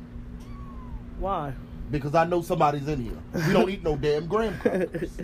[1.19, 1.53] Why?
[1.91, 3.47] Because I know somebody's in here.
[3.47, 5.19] We don't eat no damn graham crackers.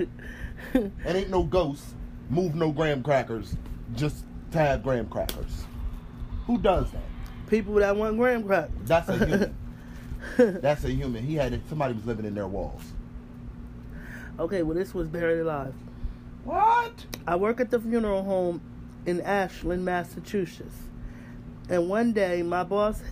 [0.75, 1.95] And ain't no ghosts
[2.29, 3.57] move no graham crackers
[3.95, 5.65] just to have graham crackers.
[6.47, 7.03] Who does that?
[7.49, 8.71] People that want graham crack.
[8.85, 9.57] That's a human.
[10.37, 11.25] That's a human.
[11.25, 12.83] He had somebody was living in their walls.
[14.39, 15.75] okay, well this was buried alive.
[16.45, 17.07] What?
[17.27, 18.61] I work at the funeral home
[19.07, 20.77] in Ashland, Massachusetts.
[21.69, 23.03] And one day my boss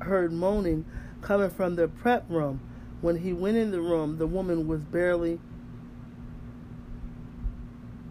[0.00, 0.84] heard moaning
[1.22, 2.60] coming from the prep room.
[3.00, 5.40] When he went in the room, the woman was barely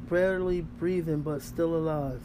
[0.09, 2.21] barely breathing but still alive.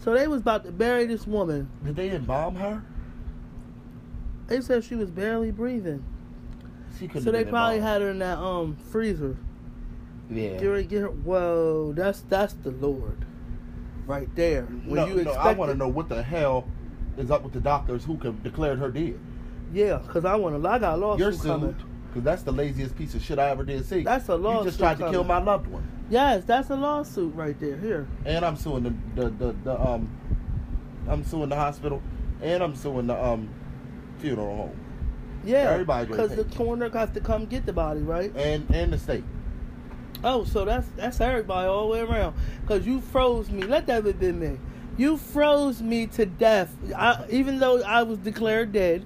[0.00, 1.68] So they was about to bury this woman.
[1.84, 2.82] Did they embalm her?
[4.46, 6.04] They said she was barely breathing.
[6.98, 7.82] She couldn't So they probably embalmed.
[7.94, 9.36] had her in that um freezer.
[10.30, 10.50] Yeah.
[10.50, 11.08] Get her, get her.
[11.08, 13.24] Whoa, that's that's the Lord,
[14.06, 14.62] right there.
[14.64, 16.66] When no, you no, I want to know what the hell
[17.16, 19.18] is up with the doctors who can declared her dead.
[19.72, 20.68] Yeah, cause I want to.
[20.68, 21.18] I got lost.
[21.18, 21.76] You're coming.
[22.16, 24.02] Because that's the laziest piece of shit I ever did see.
[24.02, 24.64] That's a lawsuit.
[24.64, 27.76] You just tried to kill my loved one, Yes, that's a lawsuit right there.
[27.76, 30.08] Here, and I'm suing the the, the, the um,
[31.08, 32.02] I'm suing the hospital
[32.40, 33.50] and I'm suing the um
[34.18, 34.80] funeral home
[35.44, 38.34] Yeah, Everybody because the coroner has to come get the body, right?
[38.34, 39.24] and and the state.
[40.24, 42.34] Oh, so that's that's everybody all the way around.
[42.66, 43.64] Cause you froze me.
[43.64, 44.58] Let that have been me.
[44.96, 46.74] You froze me to death.
[46.96, 49.04] I, even though I was declared dead.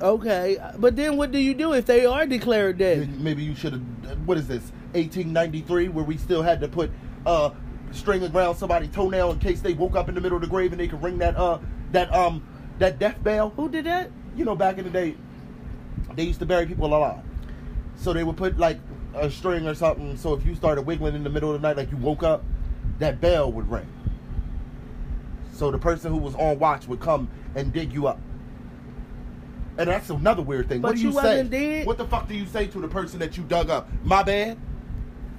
[0.00, 3.20] Okay, but then what do you do if they are declared dead?
[3.20, 3.82] Maybe you should have.
[4.26, 4.62] What is this?
[4.92, 6.90] 1893, where we still had to put
[7.26, 7.50] uh
[7.92, 10.72] string around somebody's toenail in case they woke up in the middle of the grave
[10.72, 11.58] and they could ring that uh
[11.92, 12.46] that um
[12.78, 13.50] that death bell.
[13.50, 14.10] Who did that?
[14.36, 15.14] You know, back in the day,
[16.14, 17.22] they used to bury people alive,
[17.96, 18.80] so they would put like
[19.14, 20.16] a string or something.
[20.16, 22.44] So if you started wiggling in the middle of the night, like you woke up,
[22.98, 23.86] that bell would ring.
[25.52, 28.18] So the person who was on watch would come and dig you up.
[29.76, 30.80] And that's another weird thing.
[30.80, 31.42] But what do you, you say?
[31.42, 31.86] dead?
[31.86, 33.88] What the fuck do you say to the person that you dug up?
[34.04, 34.56] My bad.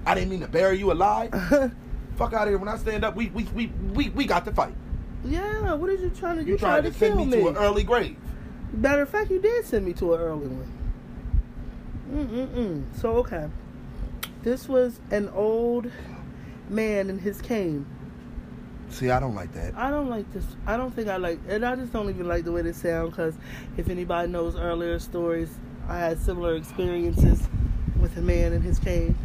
[0.05, 1.31] I didn't mean to bury you alive.
[2.15, 2.57] fuck out of here.
[2.57, 4.75] When I stand up, we we we we, we got to fight.
[5.23, 6.41] yeah, what are you trying to?
[6.43, 6.47] do?
[6.47, 8.17] You, You, trying to send kill me, to an early grave.
[8.73, 10.71] Matter of fact, you did send me to an early one.
[12.11, 12.99] Mm-mm-mm.
[13.01, 13.47] So, okay.
[14.43, 15.89] This was an old
[16.69, 17.85] man in his cane.
[18.89, 19.75] See, I don't like that.
[19.75, 20.45] I don't like this.
[20.65, 23.11] I don't think I like, and I just don't even like the way they sound
[23.11, 23.35] because
[23.77, 25.49] if anybody knows earlier stories,
[25.87, 27.47] I had similar experiences
[27.99, 29.15] with a man in his cane.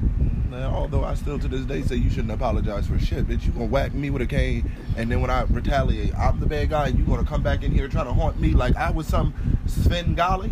[0.50, 3.46] Now, although I still to this day say you shouldn't apologize for shit, bitch.
[3.46, 6.70] You gonna whack me with a cane, and then when I retaliate, I'm the bad
[6.70, 9.06] guy, and you gonna come back in here trying to haunt me like I was
[9.06, 9.32] some
[9.66, 10.50] Svengali?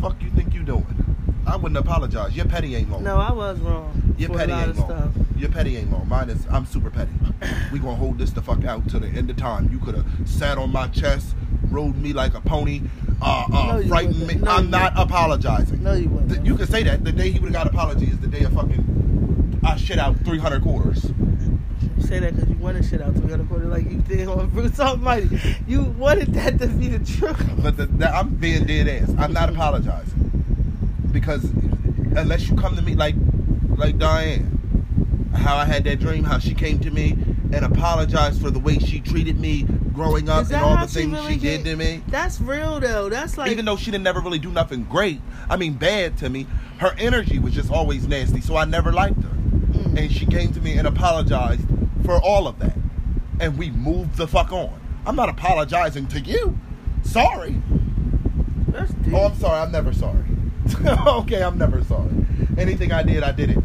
[0.00, 0.86] Fuck you think you doing?
[1.46, 2.36] I wouldn't apologize.
[2.36, 3.02] Your petty ain't long.
[3.02, 4.14] No, I was wrong.
[4.16, 5.12] Your petty a lot ain't of long.
[5.12, 5.23] stuff.
[5.36, 6.08] Your petty ain't long.
[6.08, 6.46] Mine is.
[6.50, 7.12] I'm super petty.
[7.72, 9.68] we gonna hold this the fuck out to the end of time.
[9.72, 11.34] You could have sat on my chest,
[11.70, 12.82] rode me like a pony,
[13.20, 14.26] uh, uh, No, frightened me.
[14.26, 14.44] wouldn't.
[14.44, 15.82] No, I'm not apologizing.
[15.82, 16.46] No, you wouldn't.
[16.46, 17.04] You can say that.
[17.04, 20.16] The day he would have got apology is the day of fucking I shit out
[20.24, 21.04] 300 quarters.
[21.04, 24.48] You say that because you wanted shit out to the other like you did on
[24.50, 25.40] Bruce Almighty.
[25.66, 27.42] You wanted that to be the truth.
[27.62, 29.10] But the, the, I'm being dead ass.
[29.18, 31.44] I'm not apologizing because
[32.16, 33.14] unless you come to me like
[33.76, 34.60] like Diane,
[35.34, 37.16] how I had that dream, how she came to me
[37.52, 41.12] and apologized for the way she treated me growing up and all the she things
[41.12, 42.02] really she did to me.
[42.08, 43.08] That's real though.
[43.08, 46.28] That's like Even though she didn't never really do nothing great, I mean bad to
[46.28, 46.46] me,
[46.78, 49.28] her energy was just always nasty, so I never liked her.
[49.28, 49.98] Mm.
[49.98, 51.66] And she came to me and apologized
[52.04, 52.76] for all of that.
[53.40, 54.80] And we moved the fuck on.
[55.06, 56.58] I'm not apologizing to you.
[57.02, 57.60] Sorry.
[58.68, 59.14] that's deep.
[59.14, 59.60] Oh, I'm sorry.
[59.60, 60.24] I'm never sorry.
[61.06, 62.10] okay, I'm never sorry.
[62.56, 63.58] Anything I did, I did it.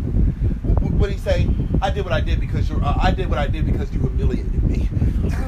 [0.99, 1.47] What he say?
[1.81, 2.83] I did what I did because you're.
[2.83, 4.89] Uh, I did what I did because you humiliated me.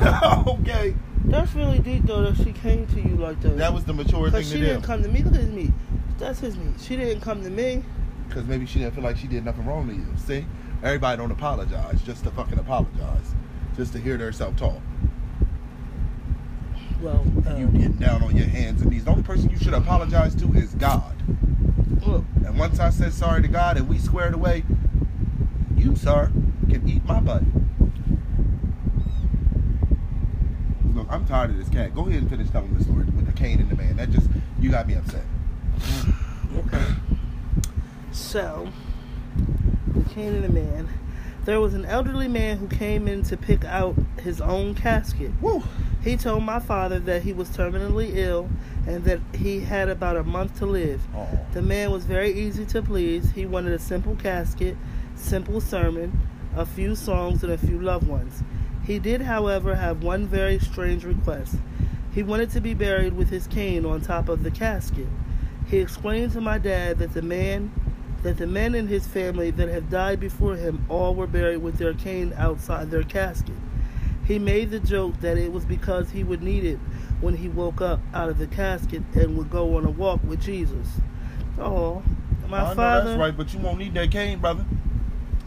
[0.48, 0.96] okay,
[1.26, 3.58] That's really deep though that she came to you like that.
[3.58, 5.22] that was the mature thing Because to she didn't come to me.
[5.24, 5.72] Look at his meat.
[6.18, 6.76] That's his meat.
[6.80, 7.84] She didn't come to me.
[8.28, 10.06] Because maybe she didn't feel like she did nothing wrong to you.
[10.26, 10.46] See,
[10.84, 13.36] everybody don't apologize just to fucking apologize,
[13.76, 14.80] just to hear themselves talk.
[17.02, 19.04] Well, uh, You getting down on your hands and knees.
[19.06, 21.16] The only person you should apologize to is God.
[22.06, 24.64] look, And once I said sorry to God and we squared away,
[25.82, 26.32] you, sir,
[26.70, 27.44] can eat my butt.
[30.94, 31.96] Look, I'm tired of this cat.
[31.96, 33.98] Go ahead and finish telling the story with the cane and the man.
[33.98, 34.28] That just,
[34.60, 35.24] you got me upset.
[36.58, 36.86] okay.
[38.12, 38.70] So,
[39.88, 40.90] the king and the man.
[41.46, 45.32] There was an elderly man who came in to pick out his own casket.
[45.42, 45.64] Woo!
[46.04, 48.48] He told my father that he was terminally ill
[48.86, 51.02] and that he had about a month to live.
[51.16, 51.40] Oh.
[51.54, 53.32] The man was very easy to please.
[53.32, 54.78] He wanted a simple casket,
[55.22, 56.20] simple sermon,
[56.56, 58.44] a few songs, and a few loved ones.
[58.84, 61.56] He did, however, have one very strange request.
[62.14, 65.08] He wanted to be buried with his cane on top of the casket.
[65.68, 67.72] He explained to my dad that the man
[68.24, 71.78] that the men in his family that had died before him all were buried with
[71.78, 73.56] their cane outside their casket.
[74.26, 76.78] He made the joke that it was because he would need it
[77.20, 80.40] when he woke up out of the casket and would go on a walk with
[80.40, 80.88] Jesus.
[81.60, 82.04] Oh,
[82.48, 84.66] my I know father, that's right, but you won't need that cane, brother.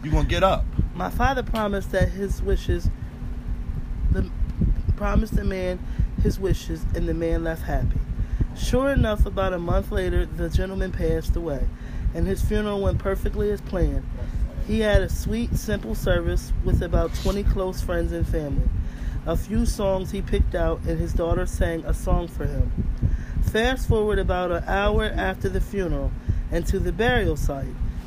[0.05, 0.63] You gonna get up.
[0.93, 2.91] my father promised that his wishes,
[4.11, 4.29] the
[4.95, 5.79] promised the man
[6.21, 7.97] his wishes, and the man left happy.
[8.55, 11.67] Sure enough, about a month later, the gentleman passed away,
[12.13, 14.07] and his funeral went perfectly as planned.
[14.67, 18.69] He had a sweet, simple service with about 20 close friends and family.
[19.25, 22.71] A few songs he picked out, and his daughter sang a song for him.
[23.41, 26.11] Fast forward about an hour after the funeral
[26.51, 27.65] and to the burial site.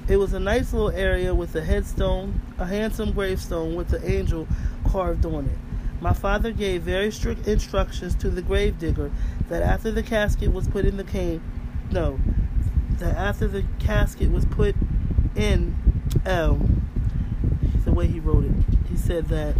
[0.08, 4.48] It was a nice little area with a headstone, a handsome gravestone with the angel
[4.88, 5.58] carved on it.
[6.00, 9.10] My father gave very strict instructions to the gravedigger
[9.48, 11.42] that after the casket was put in the cane,
[11.90, 12.18] no,
[12.92, 14.74] that after the casket was put
[15.36, 15.76] in,
[16.24, 16.82] um,
[17.84, 18.52] the way he wrote it,
[18.88, 19.56] he said that.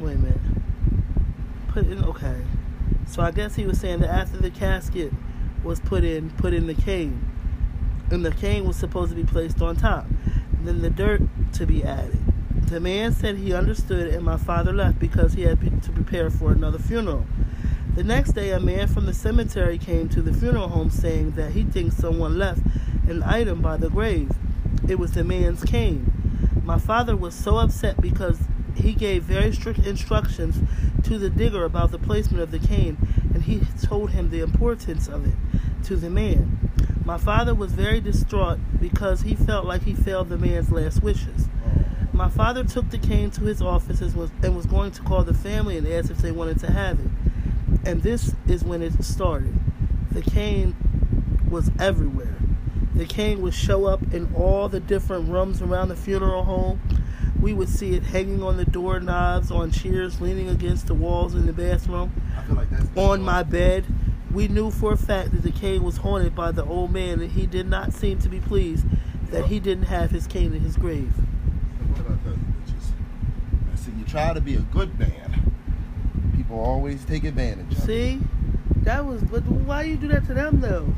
[0.00, 0.38] Wait a minute.
[1.68, 2.02] put in.
[2.04, 2.42] Okay,
[3.06, 5.12] so I guess he was saying that after the casket
[5.62, 7.28] was put in, put in the cane,
[8.10, 10.06] and the cane was supposed to be placed on top,
[10.62, 11.22] then the dirt
[11.54, 12.18] to be added.
[12.66, 16.52] The man said he understood, and my father left because he had to prepare for
[16.52, 17.26] another funeral.
[17.94, 21.52] The next day, a man from the cemetery came to the funeral home saying that
[21.52, 22.60] he thinks someone left
[23.08, 24.30] an item by the grave.
[24.86, 26.12] It was the man's cane.
[26.62, 28.38] My father was so upset because
[28.74, 30.56] he gave very strict instructions
[31.04, 32.98] to the digger about the placement of the cane,
[33.34, 35.34] and he told him the importance of it
[35.84, 36.67] to the man.
[37.08, 41.48] My father was very distraught because he felt like he failed the man's last wishes.
[42.12, 45.24] My father took the cane to his office and was, and was going to call
[45.24, 47.10] the family and ask if they wanted to have it.
[47.86, 49.58] And this is when it started.
[50.12, 50.76] The cane
[51.50, 52.36] was everywhere.
[52.94, 56.78] The cane would show up in all the different rooms around the funeral home.
[57.40, 61.46] We would see it hanging on the doorknobs, on chairs, leaning against the walls in
[61.46, 62.12] the bathroom,
[62.50, 63.86] like on my bed.
[64.38, 67.32] We knew for a fact that the cane was haunted by the old man, and
[67.32, 68.86] he did not seem to be pleased
[69.32, 71.10] that he didn't have his cane in his grave.
[71.88, 72.92] What about those bitches?
[73.72, 75.52] I said, you try to be a good man.
[76.36, 77.84] People always take advantage of it.
[77.84, 78.20] See,
[78.84, 79.24] that was.
[79.24, 80.94] But why you do that to them though?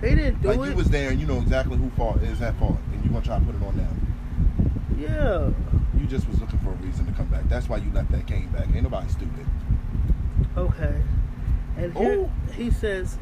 [0.00, 0.56] They didn't do it.
[0.56, 0.70] Like it.
[0.70, 3.22] you was there and you know exactly who fault is at fault, and you gonna
[3.22, 4.96] try to put it on them.
[4.98, 5.50] yeah.
[6.00, 7.46] You just was looking for a reason to come back.
[7.50, 8.68] That's why you left that cane back.
[8.74, 9.44] Ain't nobody stupid.
[10.56, 10.94] Okay.
[11.78, 13.18] And here he says,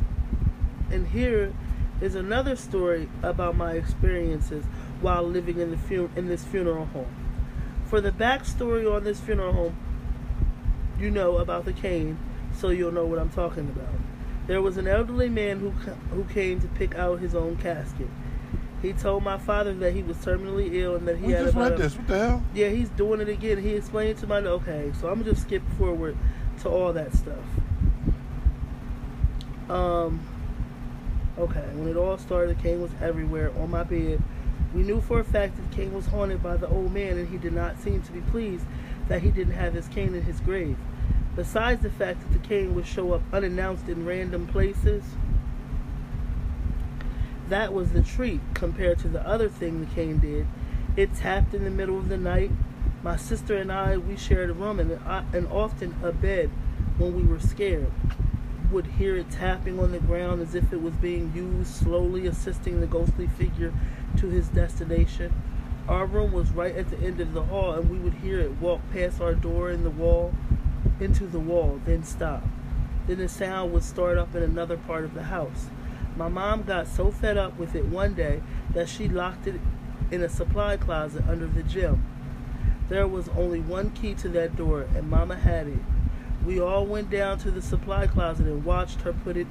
[0.90, 1.52] and here
[2.00, 4.64] is another story about my experiences
[5.00, 7.14] while living in the fu- in this funeral home.
[7.86, 9.76] For the backstory on this funeral home,
[10.98, 12.18] you know about the cane,
[12.54, 13.94] so you'll know what I'm talking about.
[14.46, 18.08] There was an elderly man who who came to pick out his own casket.
[18.82, 21.56] He told my father that he was terminally ill and that he we had just
[21.56, 21.96] read a- this.
[21.96, 22.42] What the hell?
[22.54, 23.58] yeah, he's doing it again.
[23.58, 26.16] He explained to my okay, so I'm gonna just skip forward
[26.62, 27.44] to all that stuff.
[29.68, 30.20] Um,
[31.38, 34.22] okay, when it all started, the cane was everywhere on my bed.
[34.74, 37.28] We knew for a fact that the cane was haunted by the old man, and
[37.28, 38.66] he did not seem to be pleased
[39.08, 40.76] that he didn't have his cane in his grave.
[41.34, 45.04] Besides the fact that the cane would show up unannounced in random places,
[47.48, 50.46] that was the treat compared to the other thing the cane did.
[50.96, 52.50] It tapped in the middle of the night.
[53.02, 56.50] My sister and I, we shared a room and, uh, and often a bed
[56.96, 57.92] when we were scared.
[58.72, 62.80] Would hear it tapping on the ground as if it was being used, slowly assisting
[62.80, 63.72] the ghostly figure
[64.18, 65.32] to his destination.
[65.88, 68.60] Our room was right at the end of the hall, and we would hear it
[68.60, 70.34] walk past our door in the wall,
[70.98, 72.42] into the wall, then stop.
[73.06, 75.68] Then the sound would start up in another part of the house.
[76.16, 78.42] My mom got so fed up with it one day
[78.74, 79.60] that she locked it
[80.10, 82.04] in a supply closet under the gym.
[82.88, 85.78] There was only one key to that door, and Mama had it.
[86.46, 89.48] We all went down to the supply closet and watched her put it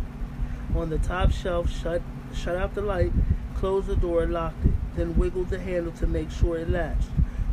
[0.73, 2.01] on the top shelf, shut
[2.33, 3.11] shut out the light,
[3.53, 7.09] closed the door, and locked it, then wiggled the handle to make sure it latched.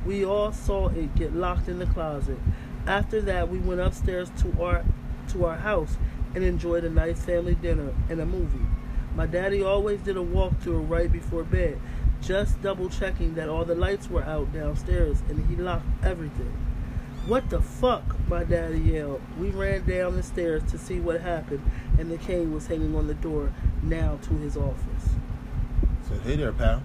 [0.06, 2.38] We all saw it get locked in the closet.
[2.86, 4.84] After that, we went upstairs to our
[5.30, 5.96] to our house
[6.36, 8.66] and enjoyed a nice family dinner and a movie.
[9.16, 11.80] My daddy always did a walkthrough right before bed,
[12.20, 16.61] just double checking that all the lights were out downstairs, and he locked everything.
[17.26, 18.02] What the fuck?
[18.28, 19.20] My daddy yelled.
[19.38, 21.62] We ran down the stairs to see what happened,
[21.98, 23.52] and the cane was hanging on the door,
[23.82, 25.08] now to his office.
[26.08, 26.82] Said, hey there, pal.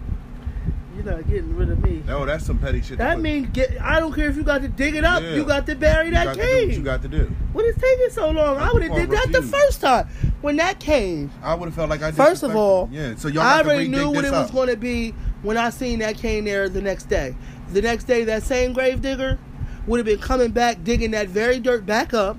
[0.95, 2.03] You're not getting rid of me.
[2.07, 2.97] No, that's some petty shit.
[2.97, 3.79] That means get.
[3.81, 5.21] I don't care if you got to dig it up.
[5.21, 5.35] Yeah.
[5.35, 6.67] You got to bury you that got to do cane.
[6.67, 7.35] what you got to do.
[7.53, 8.57] What is taking so long?
[8.57, 10.07] I would have did that the first time
[10.41, 11.29] when that came.
[11.43, 13.15] I would have felt like I First of all, yeah.
[13.15, 15.11] So y'all I already knew what it was going to be
[15.43, 17.35] when I seen that cane there the next day.
[17.73, 19.37] The next day, that same grave digger
[19.87, 22.37] would have been coming back, digging that very dirt back up,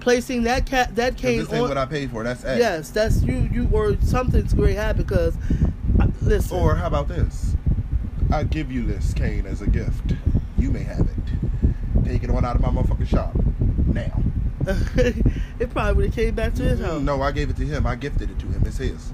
[0.00, 1.68] placing that cat that cane This ain't on.
[1.68, 2.24] what I paid for.
[2.24, 2.58] That's X.
[2.58, 3.48] yes, that's you.
[3.52, 5.36] You or something's great happened because.
[6.00, 7.54] uh, Listen, Or how about this?
[8.32, 10.14] I give you this cane as a gift.
[10.58, 12.04] You may have it.
[12.04, 13.32] Take it on out of my motherfucking shop
[13.86, 14.22] now.
[15.58, 17.00] it probably would have came back to his house.
[17.00, 17.86] No, I gave it to him.
[17.86, 18.62] I gifted it to him.
[18.66, 19.12] It's his.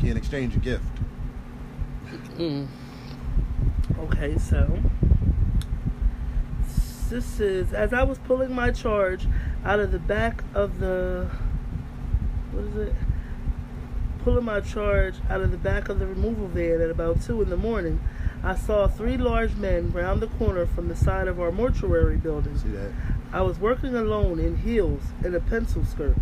[0.00, 0.84] Can't exchange a gift.
[2.36, 2.66] Mm.
[3.98, 4.78] Okay, so
[7.10, 9.26] this is as I was pulling my charge
[9.64, 11.28] out of the back of the
[12.52, 12.94] what is it?
[14.22, 17.50] Pulling my charge out of the back of the removal van at about two in
[17.50, 18.00] the morning,
[18.42, 22.56] I saw three large men round the corner from the side of our mortuary building.
[22.56, 22.92] See that?
[23.32, 26.16] I was working alone in heels and a pencil skirt.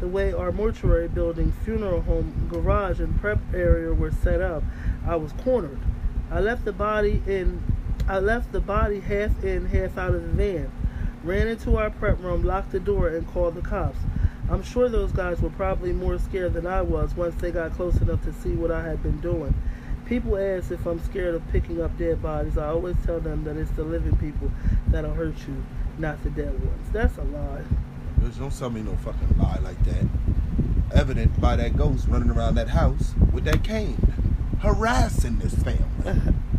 [0.00, 4.62] The way our mortuary building, funeral home, garage, and prep area were set up,
[5.06, 5.80] I was cornered.
[6.30, 7.62] I left the body in.
[8.08, 10.72] I left the body half in, half out of the van.
[11.22, 13.98] Ran into our prep room, locked the door, and called the cops.
[14.50, 17.96] I'm sure those guys were probably more scared than I was once they got close
[18.00, 19.54] enough to see what I had been doing.
[20.04, 22.58] People ask if I'm scared of picking up dead bodies.
[22.58, 24.50] I always tell them that it's the living people
[24.88, 25.64] that'll hurt you,
[25.96, 26.88] not the dead ones.
[26.92, 27.62] That's a lie.
[28.20, 30.06] Bitch, don't tell me no fucking lie like that.
[30.92, 33.96] Evident by that ghost running around that house with that cane,
[34.60, 36.34] harassing this family.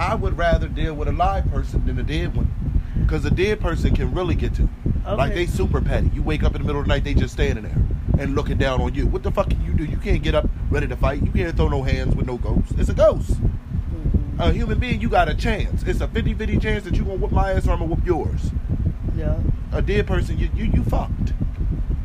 [0.00, 2.50] I would rather deal with a live person than a dead one.
[2.98, 4.68] Because a dead person can really get to.
[5.06, 6.10] Like they super petty.
[6.14, 7.76] You wake up in the middle of the night, they just standing there
[8.18, 9.06] and looking down on you.
[9.06, 9.84] What the fuck can you do?
[9.84, 11.22] You can't get up ready to fight.
[11.22, 12.72] You can't throw no hands with no ghost.
[12.78, 13.32] It's a ghost.
[13.42, 14.38] Mhm.
[14.38, 15.82] A human being, you got a chance.
[15.82, 18.52] It's a 50-50 chance that you gonna whoop my ass or I'm gonna whoop yours.
[19.16, 19.36] Yeah.
[19.72, 21.34] A dead person, you you, you fucked.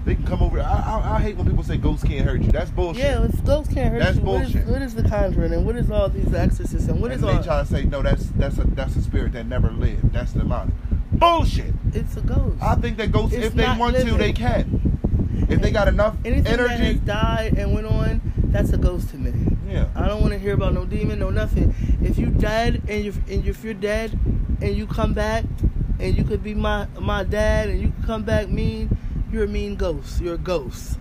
[0.05, 0.59] They can come over.
[0.59, 2.51] I, I I hate when people say ghosts can't hurt you.
[2.51, 3.03] That's bullshit.
[3.03, 4.23] Yeah, if ghosts can't hurt That's you.
[4.23, 4.67] What is, bullshit.
[4.69, 7.37] what is the conjuring and what is all these exorcists and what is and all?
[7.37, 10.13] they try to say no, that's that's a that's a spirit that never lived.
[10.13, 10.73] That's demonic.
[11.13, 11.73] Bullshit.
[11.93, 12.61] It's a ghost.
[12.61, 15.47] I think that ghosts, It's if they want to, they can.
[15.49, 19.09] If they got enough Anything that has energy, died and went on, that's a ghost
[19.09, 19.57] to me.
[19.67, 19.87] yeah.
[19.95, 21.73] I don't want to hear about no demon, no nothing.
[22.01, 24.17] If you dead and you and if you're dead
[24.61, 25.45] and you come back
[25.99, 28.95] and you could be my my dad and you could come back mean,
[29.35, 30.21] you're a mean ghost.
[30.21, 30.97] You're a ghost.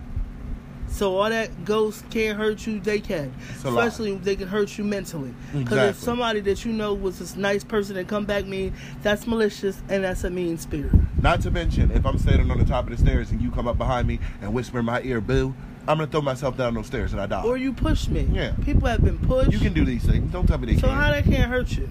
[0.88, 3.32] So all that ghosts can't hurt you, they can.
[3.54, 3.86] It's a lie.
[3.86, 5.34] Especially if they can hurt you mentally.
[5.52, 5.88] Because Exactly.
[5.88, 9.82] if somebody that you know was this nice person and come back mean, that's malicious
[9.88, 10.92] and that's a mean spirit.
[11.22, 13.66] Not to mention, if I'm standing on the top of the stairs and you come
[13.66, 15.54] up behind me and whisper in my ear, "Boo,"
[15.88, 17.42] I'm gonna throw myself down those stairs and I die.
[17.42, 18.28] Or you push me.
[18.32, 18.52] Yeah.
[18.64, 19.52] People have been pushed.
[19.52, 20.30] you can do these things.
[20.32, 20.90] Don't tell me they So can't.
[20.92, 21.88] So how that can't hurt you?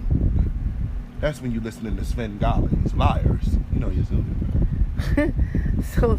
[1.20, 3.56] That's when you listening to Svengali's liars.
[3.72, 4.04] You know you're
[5.82, 6.18] so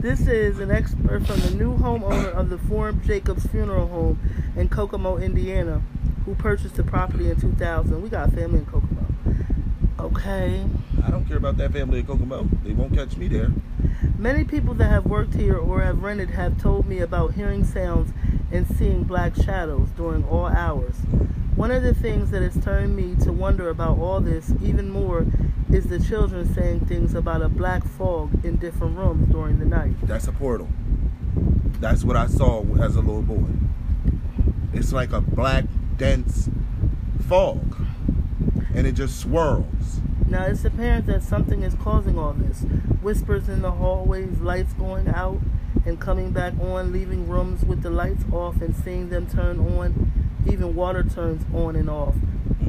[0.00, 4.18] this is an expert from the new homeowner of the Forum Jacobs Funeral Home
[4.56, 5.82] in Kokomo, Indiana,
[6.24, 8.02] who purchased the property in 2000.
[8.02, 9.06] We got a family in Kokomo.
[9.98, 10.64] Okay.
[11.04, 12.48] I don't care about that family in Kokomo.
[12.64, 13.50] They won't catch me there.
[14.18, 18.12] Many people that have worked here or have rented have told me about hearing sounds
[18.50, 20.96] and seeing black shadows during all hours.
[21.56, 25.26] One of the things that has turned me to wonder about all this even more
[25.72, 29.94] is the children saying things about a black fog in different rooms during the night.
[30.02, 30.68] That's a portal.
[31.80, 33.48] That's what I saw as a little boy.
[34.74, 35.64] It's like a black,
[35.96, 36.50] dense
[37.26, 37.74] fog.
[38.74, 40.02] And it just swirls.
[40.28, 42.60] Now it's apparent that something is causing all this.
[43.00, 45.40] Whispers in the hallways, lights going out
[45.86, 50.12] and coming back on, leaving rooms with the lights off and seeing them turn on.
[50.46, 52.14] Even water turns on and off.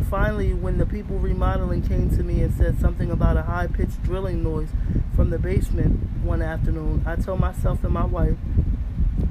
[0.09, 4.01] Finally, when the people remodeling came to me and said something about a high pitched
[4.03, 4.69] drilling noise
[5.15, 8.37] from the basement one afternoon, I told myself and my wife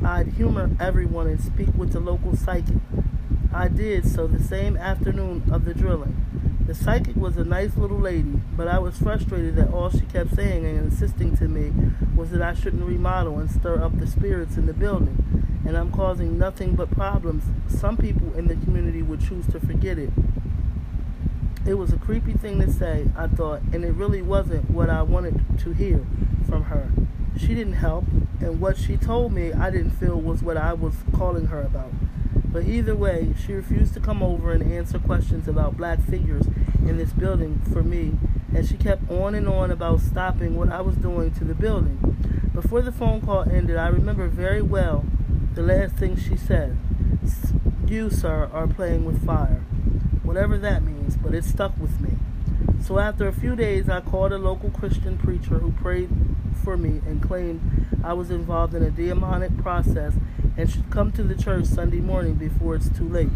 [0.04, 2.76] I'd humor everyone and speak with the local psychic.
[3.52, 6.14] I did so the same afternoon of the drilling.
[6.66, 10.34] The psychic was a nice little lady, but I was frustrated that all she kept
[10.34, 11.72] saying and insisting to me
[12.14, 15.90] was that I shouldn't remodel and stir up the spirits in the building, and I'm
[15.90, 17.44] causing nothing but problems.
[17.68, 20.10] Some people in the community would choose to forget it.
[21.66, 25.02] It was a creepy thing to say, I thought, and it really wasn't what I
[25.02, 26.06] wanted to hear
[26.48, 26.90] from her.
[27.36, 28.04] She didn't help,
[28.40, 31.90] and what she told me I didn't feel was what I was calling her about.
[32.44, 36.46] But either way, she refused to come over and answer questions about black figures
[36.78, 38.16] in this building for me,
[38.54, 41.98] and she kept on and on about stopping what I was doing to the building.
[42.54, 45.04] Before the phone call ended, I remember very well
[45.56, 46.76] the last thing she said.
[47.24, 47.52] "S-
[47.88, 49.60] You, sir, are playing with fire.
[50.24, 52.16] Whatever that means, but it stuck with me.
[52.80, 56.08] So after a few days, I called a local Christian preacher who prayed
[56.64, 57.60] for me and claimed
[58.04, 60.14] I was involved in a demonic process
[60.56, 63.28] and should come to the church Sunday morning before it's too late.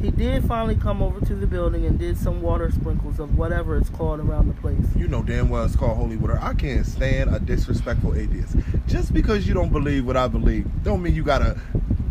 [0.00, 3.76] He did finally come over to the building and did some water sprinkles of whatever
[3.76, 4.84] it's called around the place.
[4.96, 6.38] You know damn well it's called holy water.
[6.40, 8.56] I can't stand a disrespectful atheist.
[8.88, 11.60] Just because you don't believe what I believe, don't mean you gotta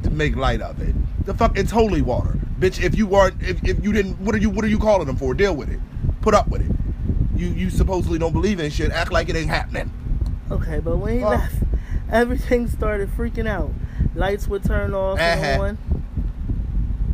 [0.10, 0.96] make light of it.
[1.26, 2.82] The fuck, it's holy water, bitch.
[2.82, 5.18] If you aren't, if, if you didn't, what are you, what are you calling them
[5.18, 5.34] for?
[5.34, 5.80] Deal with it.
[6.22, 6.72] Put up with it.
[7.36, 8.92] You you supposedly don't believe in shit.
[8.92, 9.92] Act like it ain't happening.
[10.50, 11.30] Okay, but when he Oh.
[11.30, 11.56] left,
[12.10, 13.72] everything started freaking out.
[14.16, 15.24] Lights would turn off Uh-huh.
[15.45, 15.78] and on.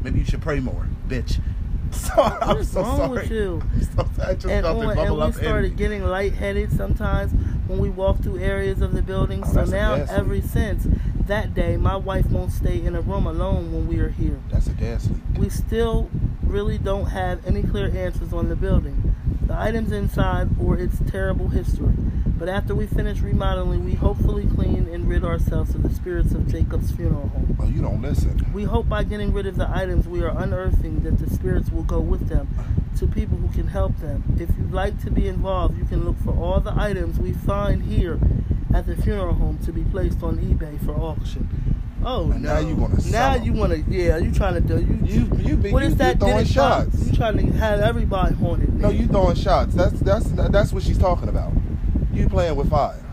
[0.04, 1.40] Maybe you should pray more, bitch.
[1.90, 3.10] So, I'm so wrong sorry.
[3.22, 3.62] with you?
[3.74, 4.30] I'm so sorry.
[4.30, 7.32] I just and, felt on, it and bubble we started in getting lightheaded sometimes
[7.68, 9.42] when we walked through areas of the building.
[9.46, 10.86] Oh, so now, ever since
[11.28, 14.38] that day, my wife won't stay in a room alone when we are here.
[14.52, 15.18] That's a gas leak.
[15.38, 16.10] We still
[16.44, 21.48] really don't have any clear answers on the building, the items inside, or its terrible
[21.48, 21.94] history.
[22.38, 26.48] But after we finish remodeling, we hopefully clean and rid ourselves of the spirits of
[26.48, 27.56] Jacob's funeral home.
[27.58, 28.46] Well, you don't listen.
[28.54, 31.84] We hope by getting rid of the items we are unearthing that the spirits will
[31.84, 32.48] go with them
[32.98, 34.24] to people who can help them.
[34.40, 37.82] If you'd like to be involved, you can look for all the items we find
[37.84, 38.20] here
[38.74, 41.50] at the funeral home to be placed on eBay for auction.
[42.06, 43.44] Oh, And now you wanna Now sell 'em.
[43.44, 43.80] you want to?
[43.92, 45.00] Yeah, you trying to do you?
[45.04, 46.20] You you be what you, is that?
[46.20, 47.08] throwing shots.
[47.08, 48.80] You trying to have everybody haunted?
[48.80, 49.74] No, you throwing shots.
[49.74, 51.52] That's that's that's what she's talking about.
[52.18, 53.04] You playing with fire.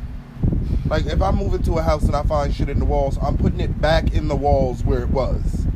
[0.87, 3.37] Like if I move into a house and I find shit in the walls, I'm
[3.37, 5.67] putting it back in the walls where it was.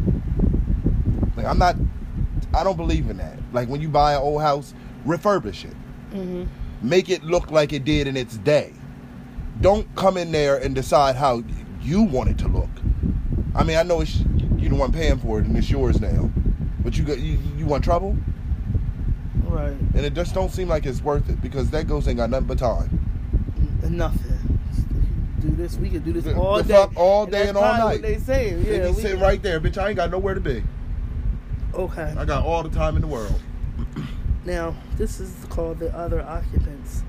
[1.36, 1.76] Like I'm not.
[2.54, 3.38] I don't believe in that.
[3.52, 4.72] Like when you buy an old house,
[5.06, 5.74] refurbish it.
[6.12, 6.44] hmm
[6.80, 8.72] Make it look like it did in its day.
[9.60, 11.42] Don't come in there and decide how
[11.82, 12.70] you want it to look.
[13.54, 14.20] I mean, I know it's
[14.56, 16.30] you the one paying for it and it's yours now,
[16.82, 18.16] but you got you, you want trouble,
[19.44, 19.72] Right.
[19.94, 22.46] and it just don't seem like it's worth it because that ghost ain't got nothing
[22.46, 23.07] but time.
[23.82, 24.58] Nothing.
[25.40, 25.76] Do this.
[25.76, 26.86] We can do this all day.
[26.96, 28.02] all day that's and all night.
[28.02, 28.64] They saying?
[28.64, 28.88] They Yeah.
[28.88, 29.78] we sitting right there, bitch.
[29.78, 30.62] I ain't got nowhere to be.
[31.74, 32.14] Okay.
[32.16, 33.40] I got all the time in the world.
[34.44, 37.02] Now this is called the other occupants.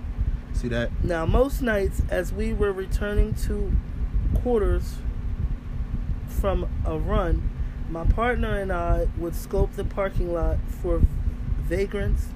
[0.52, 0.92] See that?
[1.06, 3.72] Now most nights, as we were returning to
[4.42, 4.96] quarters
[6.28, 7.50] from a run,
[7.90, 11.02] my partner and I would scope the parking lot for
[11.62, 12.28] vagrants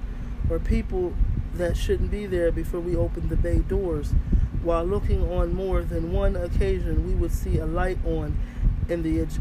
[0.48, 1.12] or people
[1.54, 4.12] that shouldn't be there before we opened the bay doors.
[4.62, 8.36] While looking on more than one occasion, we would see a light on
[8.88, 9.40] in the adj-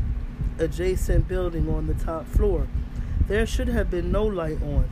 [0.59, 2.67] adjacent building on the top floor.
[3.27, 4.89] There should have been no light on.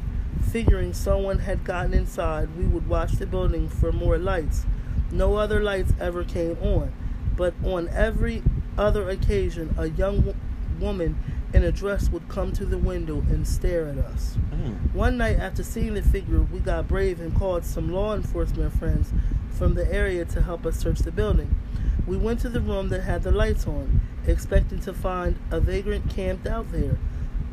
[0.52, 4.66] Figuring someone had gotten inside, we would watch the building for more lights.
[5.12, 6.94] No other lights ever came on,
[7.36, 8.42] but on every
[8.78, 10.36] other occasion, a young wo-
[10.80, 11.18] woman
[11.54, 14.38] in a dress would come to the window and stare at us.
[14.62, 14.94] Mm.
[14.94, 19.12] One night after seeing the figure, we got brave and called some law enforcement friends
[19.50, 21.56] from the area to help us search the building.
[22.06, 26.10] We went to the room that had the lights on, expecting to find a vagrant
[26.10, 26.98] camped out there.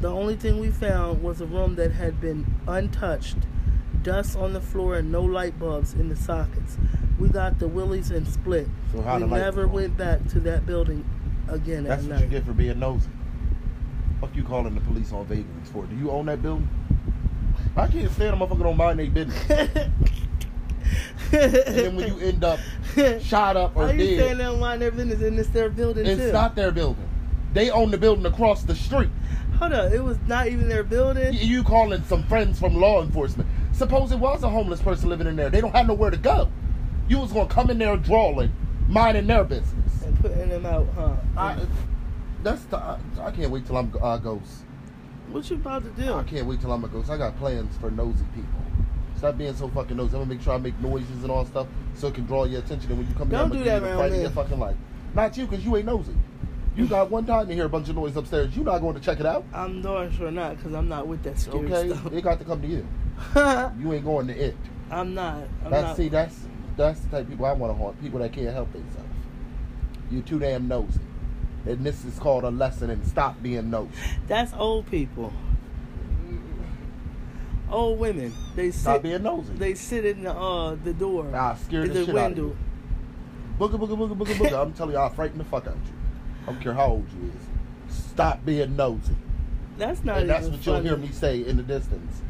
[0.01, 3.39] The only thing we found was a room that had been untouched,
[4.03, 6.77] dust on the floor, and no light bulbs in the sockets.
[7.19, 8.69] We got the willies and split.
[8.93, 11.05] So how we never went back to that building
[11.49, 12.25] again That's at what night.
[12.25, 13.09] you get for being nosy.
[14.21, 15.85] Fuck you calling the police on vagrants for?
[15.87, 16.69] Do you own that building?
[17.77, 19.51] I can't stand a motherfucker don't mind their business.
[21.31, 22.59] And then when you end up
[23.21, 25.69] shot up or How you dead, saying they don't mind their business and it's their
[25.69, 26.33] building it's too?
[26.33, 27.07] not their building.
[27.53, 29.11] They own the building across the street.
[29.59, 31.35] Hold up, it was not even their building.
[31.35, 33.49] Y- You calling some friends from law enforcement.
[33.73, 35.51] Suppose it was a homeless person living in there.
[35.51, 36.51] They don't have nowhere to go.
[37.09, 38.53] You was gonna come in there drawing,
[38.89, 40.03] minding their business.
[40.05, 41.13] and putting them out, huh?
[41.37, 41.57] I,
[42.43, 44.65] that's the, I, I can't wait till I'm uh, ghost.
[45.33, 46.15] What you about to do?
[46.15, 47.11] I can't wait till I'm a ghost.
[47.11, 48.51] I got plans for nosy people.
[49.17, 50.15] Stop being so fucking nosy.
[50.17, 52.61] I'm gonna make sure I make noises and all stuff so it can draw your
[52.61, 52.91] attention.
[52.91, 54.21] And when you come Don't in, do I'm that gonna around me.
[54.23, 54.77] your fucking life.
[55.15, 56.13] Not you, because you ain't nosy.
[56.77, 58.57] You got one time to hear a bunch of noise upstairs.
[58.57, 59.45] You not going to check it out.
[59.53, 62.13] I'm darn sure not, because I'm not with that scary Okay, stuff.
[62.13, 62.87] it got to come to you.
[63.81, 64.57] You ain't going to it.
[64.91, 65.43] I'm not.
[65.65, 65.97] I'm That's not.
[65.97, 66.39] see, that's
[66.77, 68.01] that's the type of people I want to haunt.
[68.01, 69.09] People that can't help themselves.
[70.13, 71.01] You too damn nosy.
[71.67, 73.91] And this is called a lesson and stop being nosy.
[74.27, 75.33] That's old people.
[77.71, 78.33] Old women.
[78.57, 79.03] They Stop sit.
[79.03, 79.53] being nosy.
[79.55, 81.25] They sit in the uh the door.
[81.25, 82.57] Nah, scare in the the shit out of window.
[83.59, 84.63] Booga booga booga booga booga.
[84.63, 85.93] I'm telling you, I'll frighten the fuck out of you.
[86.45, 87.95] I don't care how old you is.
[87.95, 89.15] Stop being nosy.
[89.77, 92.23] That's not and that's what you'll hear me say in the distance.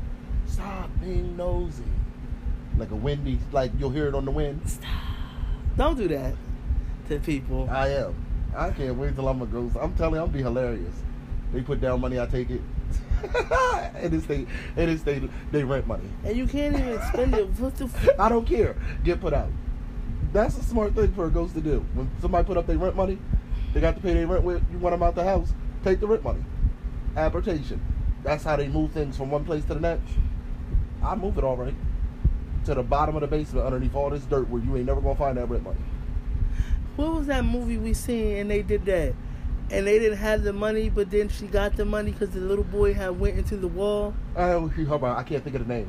[0.47, 1.85] Stop being nosy.
[2.77, 4.69] Like a windy, like you'll hear it on the wind.
[4.69, 4.91] Stop.
[5.77, 6.35] Don't do that
[7.09, 7.69] to people.
[7.71, 8.15] I am.
[8.59, 9.77] I can't wait till I'm a ghost.
[9.81, 10.95] I'm telling you, I'm be hilarious.
[11.53, 12.61] They put down money, I take it.
[13.95, 14.47] and it's they,
[14.77, 16.09] and it's they, they rent money.
[16.25, 17.47] And you can't even spend it.
[17.61, 17.85] What the?
[17.85, 18.75] F- I don't care.
[19.05, 19.49] Get put out.
[20.33, 21.87] That's a smart thing for a ghost to do.
[21.95, 23.19] When somebody put up their rent money,
[23.73, 24.61] they got to pay their rent with.
[24.73, 25.53] You want them out the house?
[25.85, 26.45] Take the rent money.
[27.17, 27.81] Apportation.
[28.25, 30.11] That's how they move things from one place to the next.
[31.01, 31.75] I move it all right
[32.65, 35.15] to the bottom of the basement underneath all this dirt where you ain't never gonna
[35.15, 35.79] find that rent money.
[36.99, 39.15] What was that movie we seen and they did that?
[39.71, 42.65] And they didn't have the money, but then she got the money because the little
[42.65, 44.15] boy had went into the wall.
[44.35, 45.89] Uh, hold on, I can't think of the name.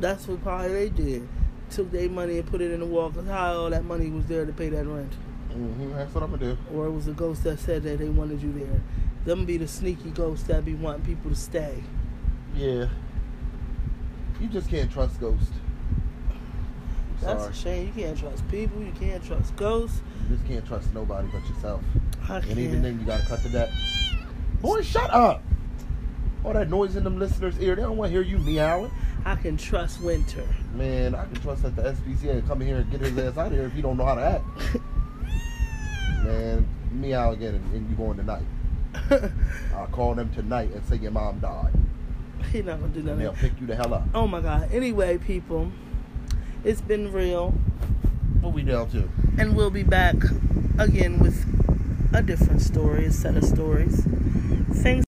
[0.00, 1.28] That's what probably they did.
[1.70, 4.24] Took their money and put it in the wall because how all that money was
[4.26, 5.12] there to pay that rent.
[5.52, 6.58] hmm that's what I'm gonna do.
[6.72, 8.80] Or it was a ghost that said that they wanted you there.
[9.26, 11.82] Them be the sneaky ghosts that be wanting people to stay.
[12.54, 12.86] Yeah.
[14.40, 15.50] You just can't trust ghosts.
[17.20, 17.52] That's Sorry.
[17.52, 17.92] a shame.
[17.96, 18.82] You can't trust people.
[18.82, 20.00] You can't trust ghosts.
[20.28, 21.82] You just can't trust nobody but yourself.
[22.28, 22.82] I And even can't.
[22.82, 23.70] then, you gotta cut to that.
[24.60, 25.42] Boy, shut up!
[26.44, 28.90] All that noise in them listeners' ear, they don't want to hear you meowing.
[29.24, 30.46] I can trust Winter.
[30.74, 33.48] Man, I can trust that the SPCA come in here and get his ass out
[33.48, 34.44] of here if he don't know how to act.
[36.24, 38.44] Man, meow again and, and you going tonight.
[39.74, 41.72] I'll call them tonight and say your mom died.
[42.52, 44.04] He not gonna do And they'll pick you the hell up.
[44.14, 44.70] Oh my god.
[44.72, 45.70] Anyway, people,
[46.66, 47.50] it's been real,
[48.40, 49.08] What we down to?
[49.38, 50.16] and we'll be back
[50.78, 51.44] again with
[52.14, 54.04] a different story, a set of stories.
[54.82, 55.04] Thanks.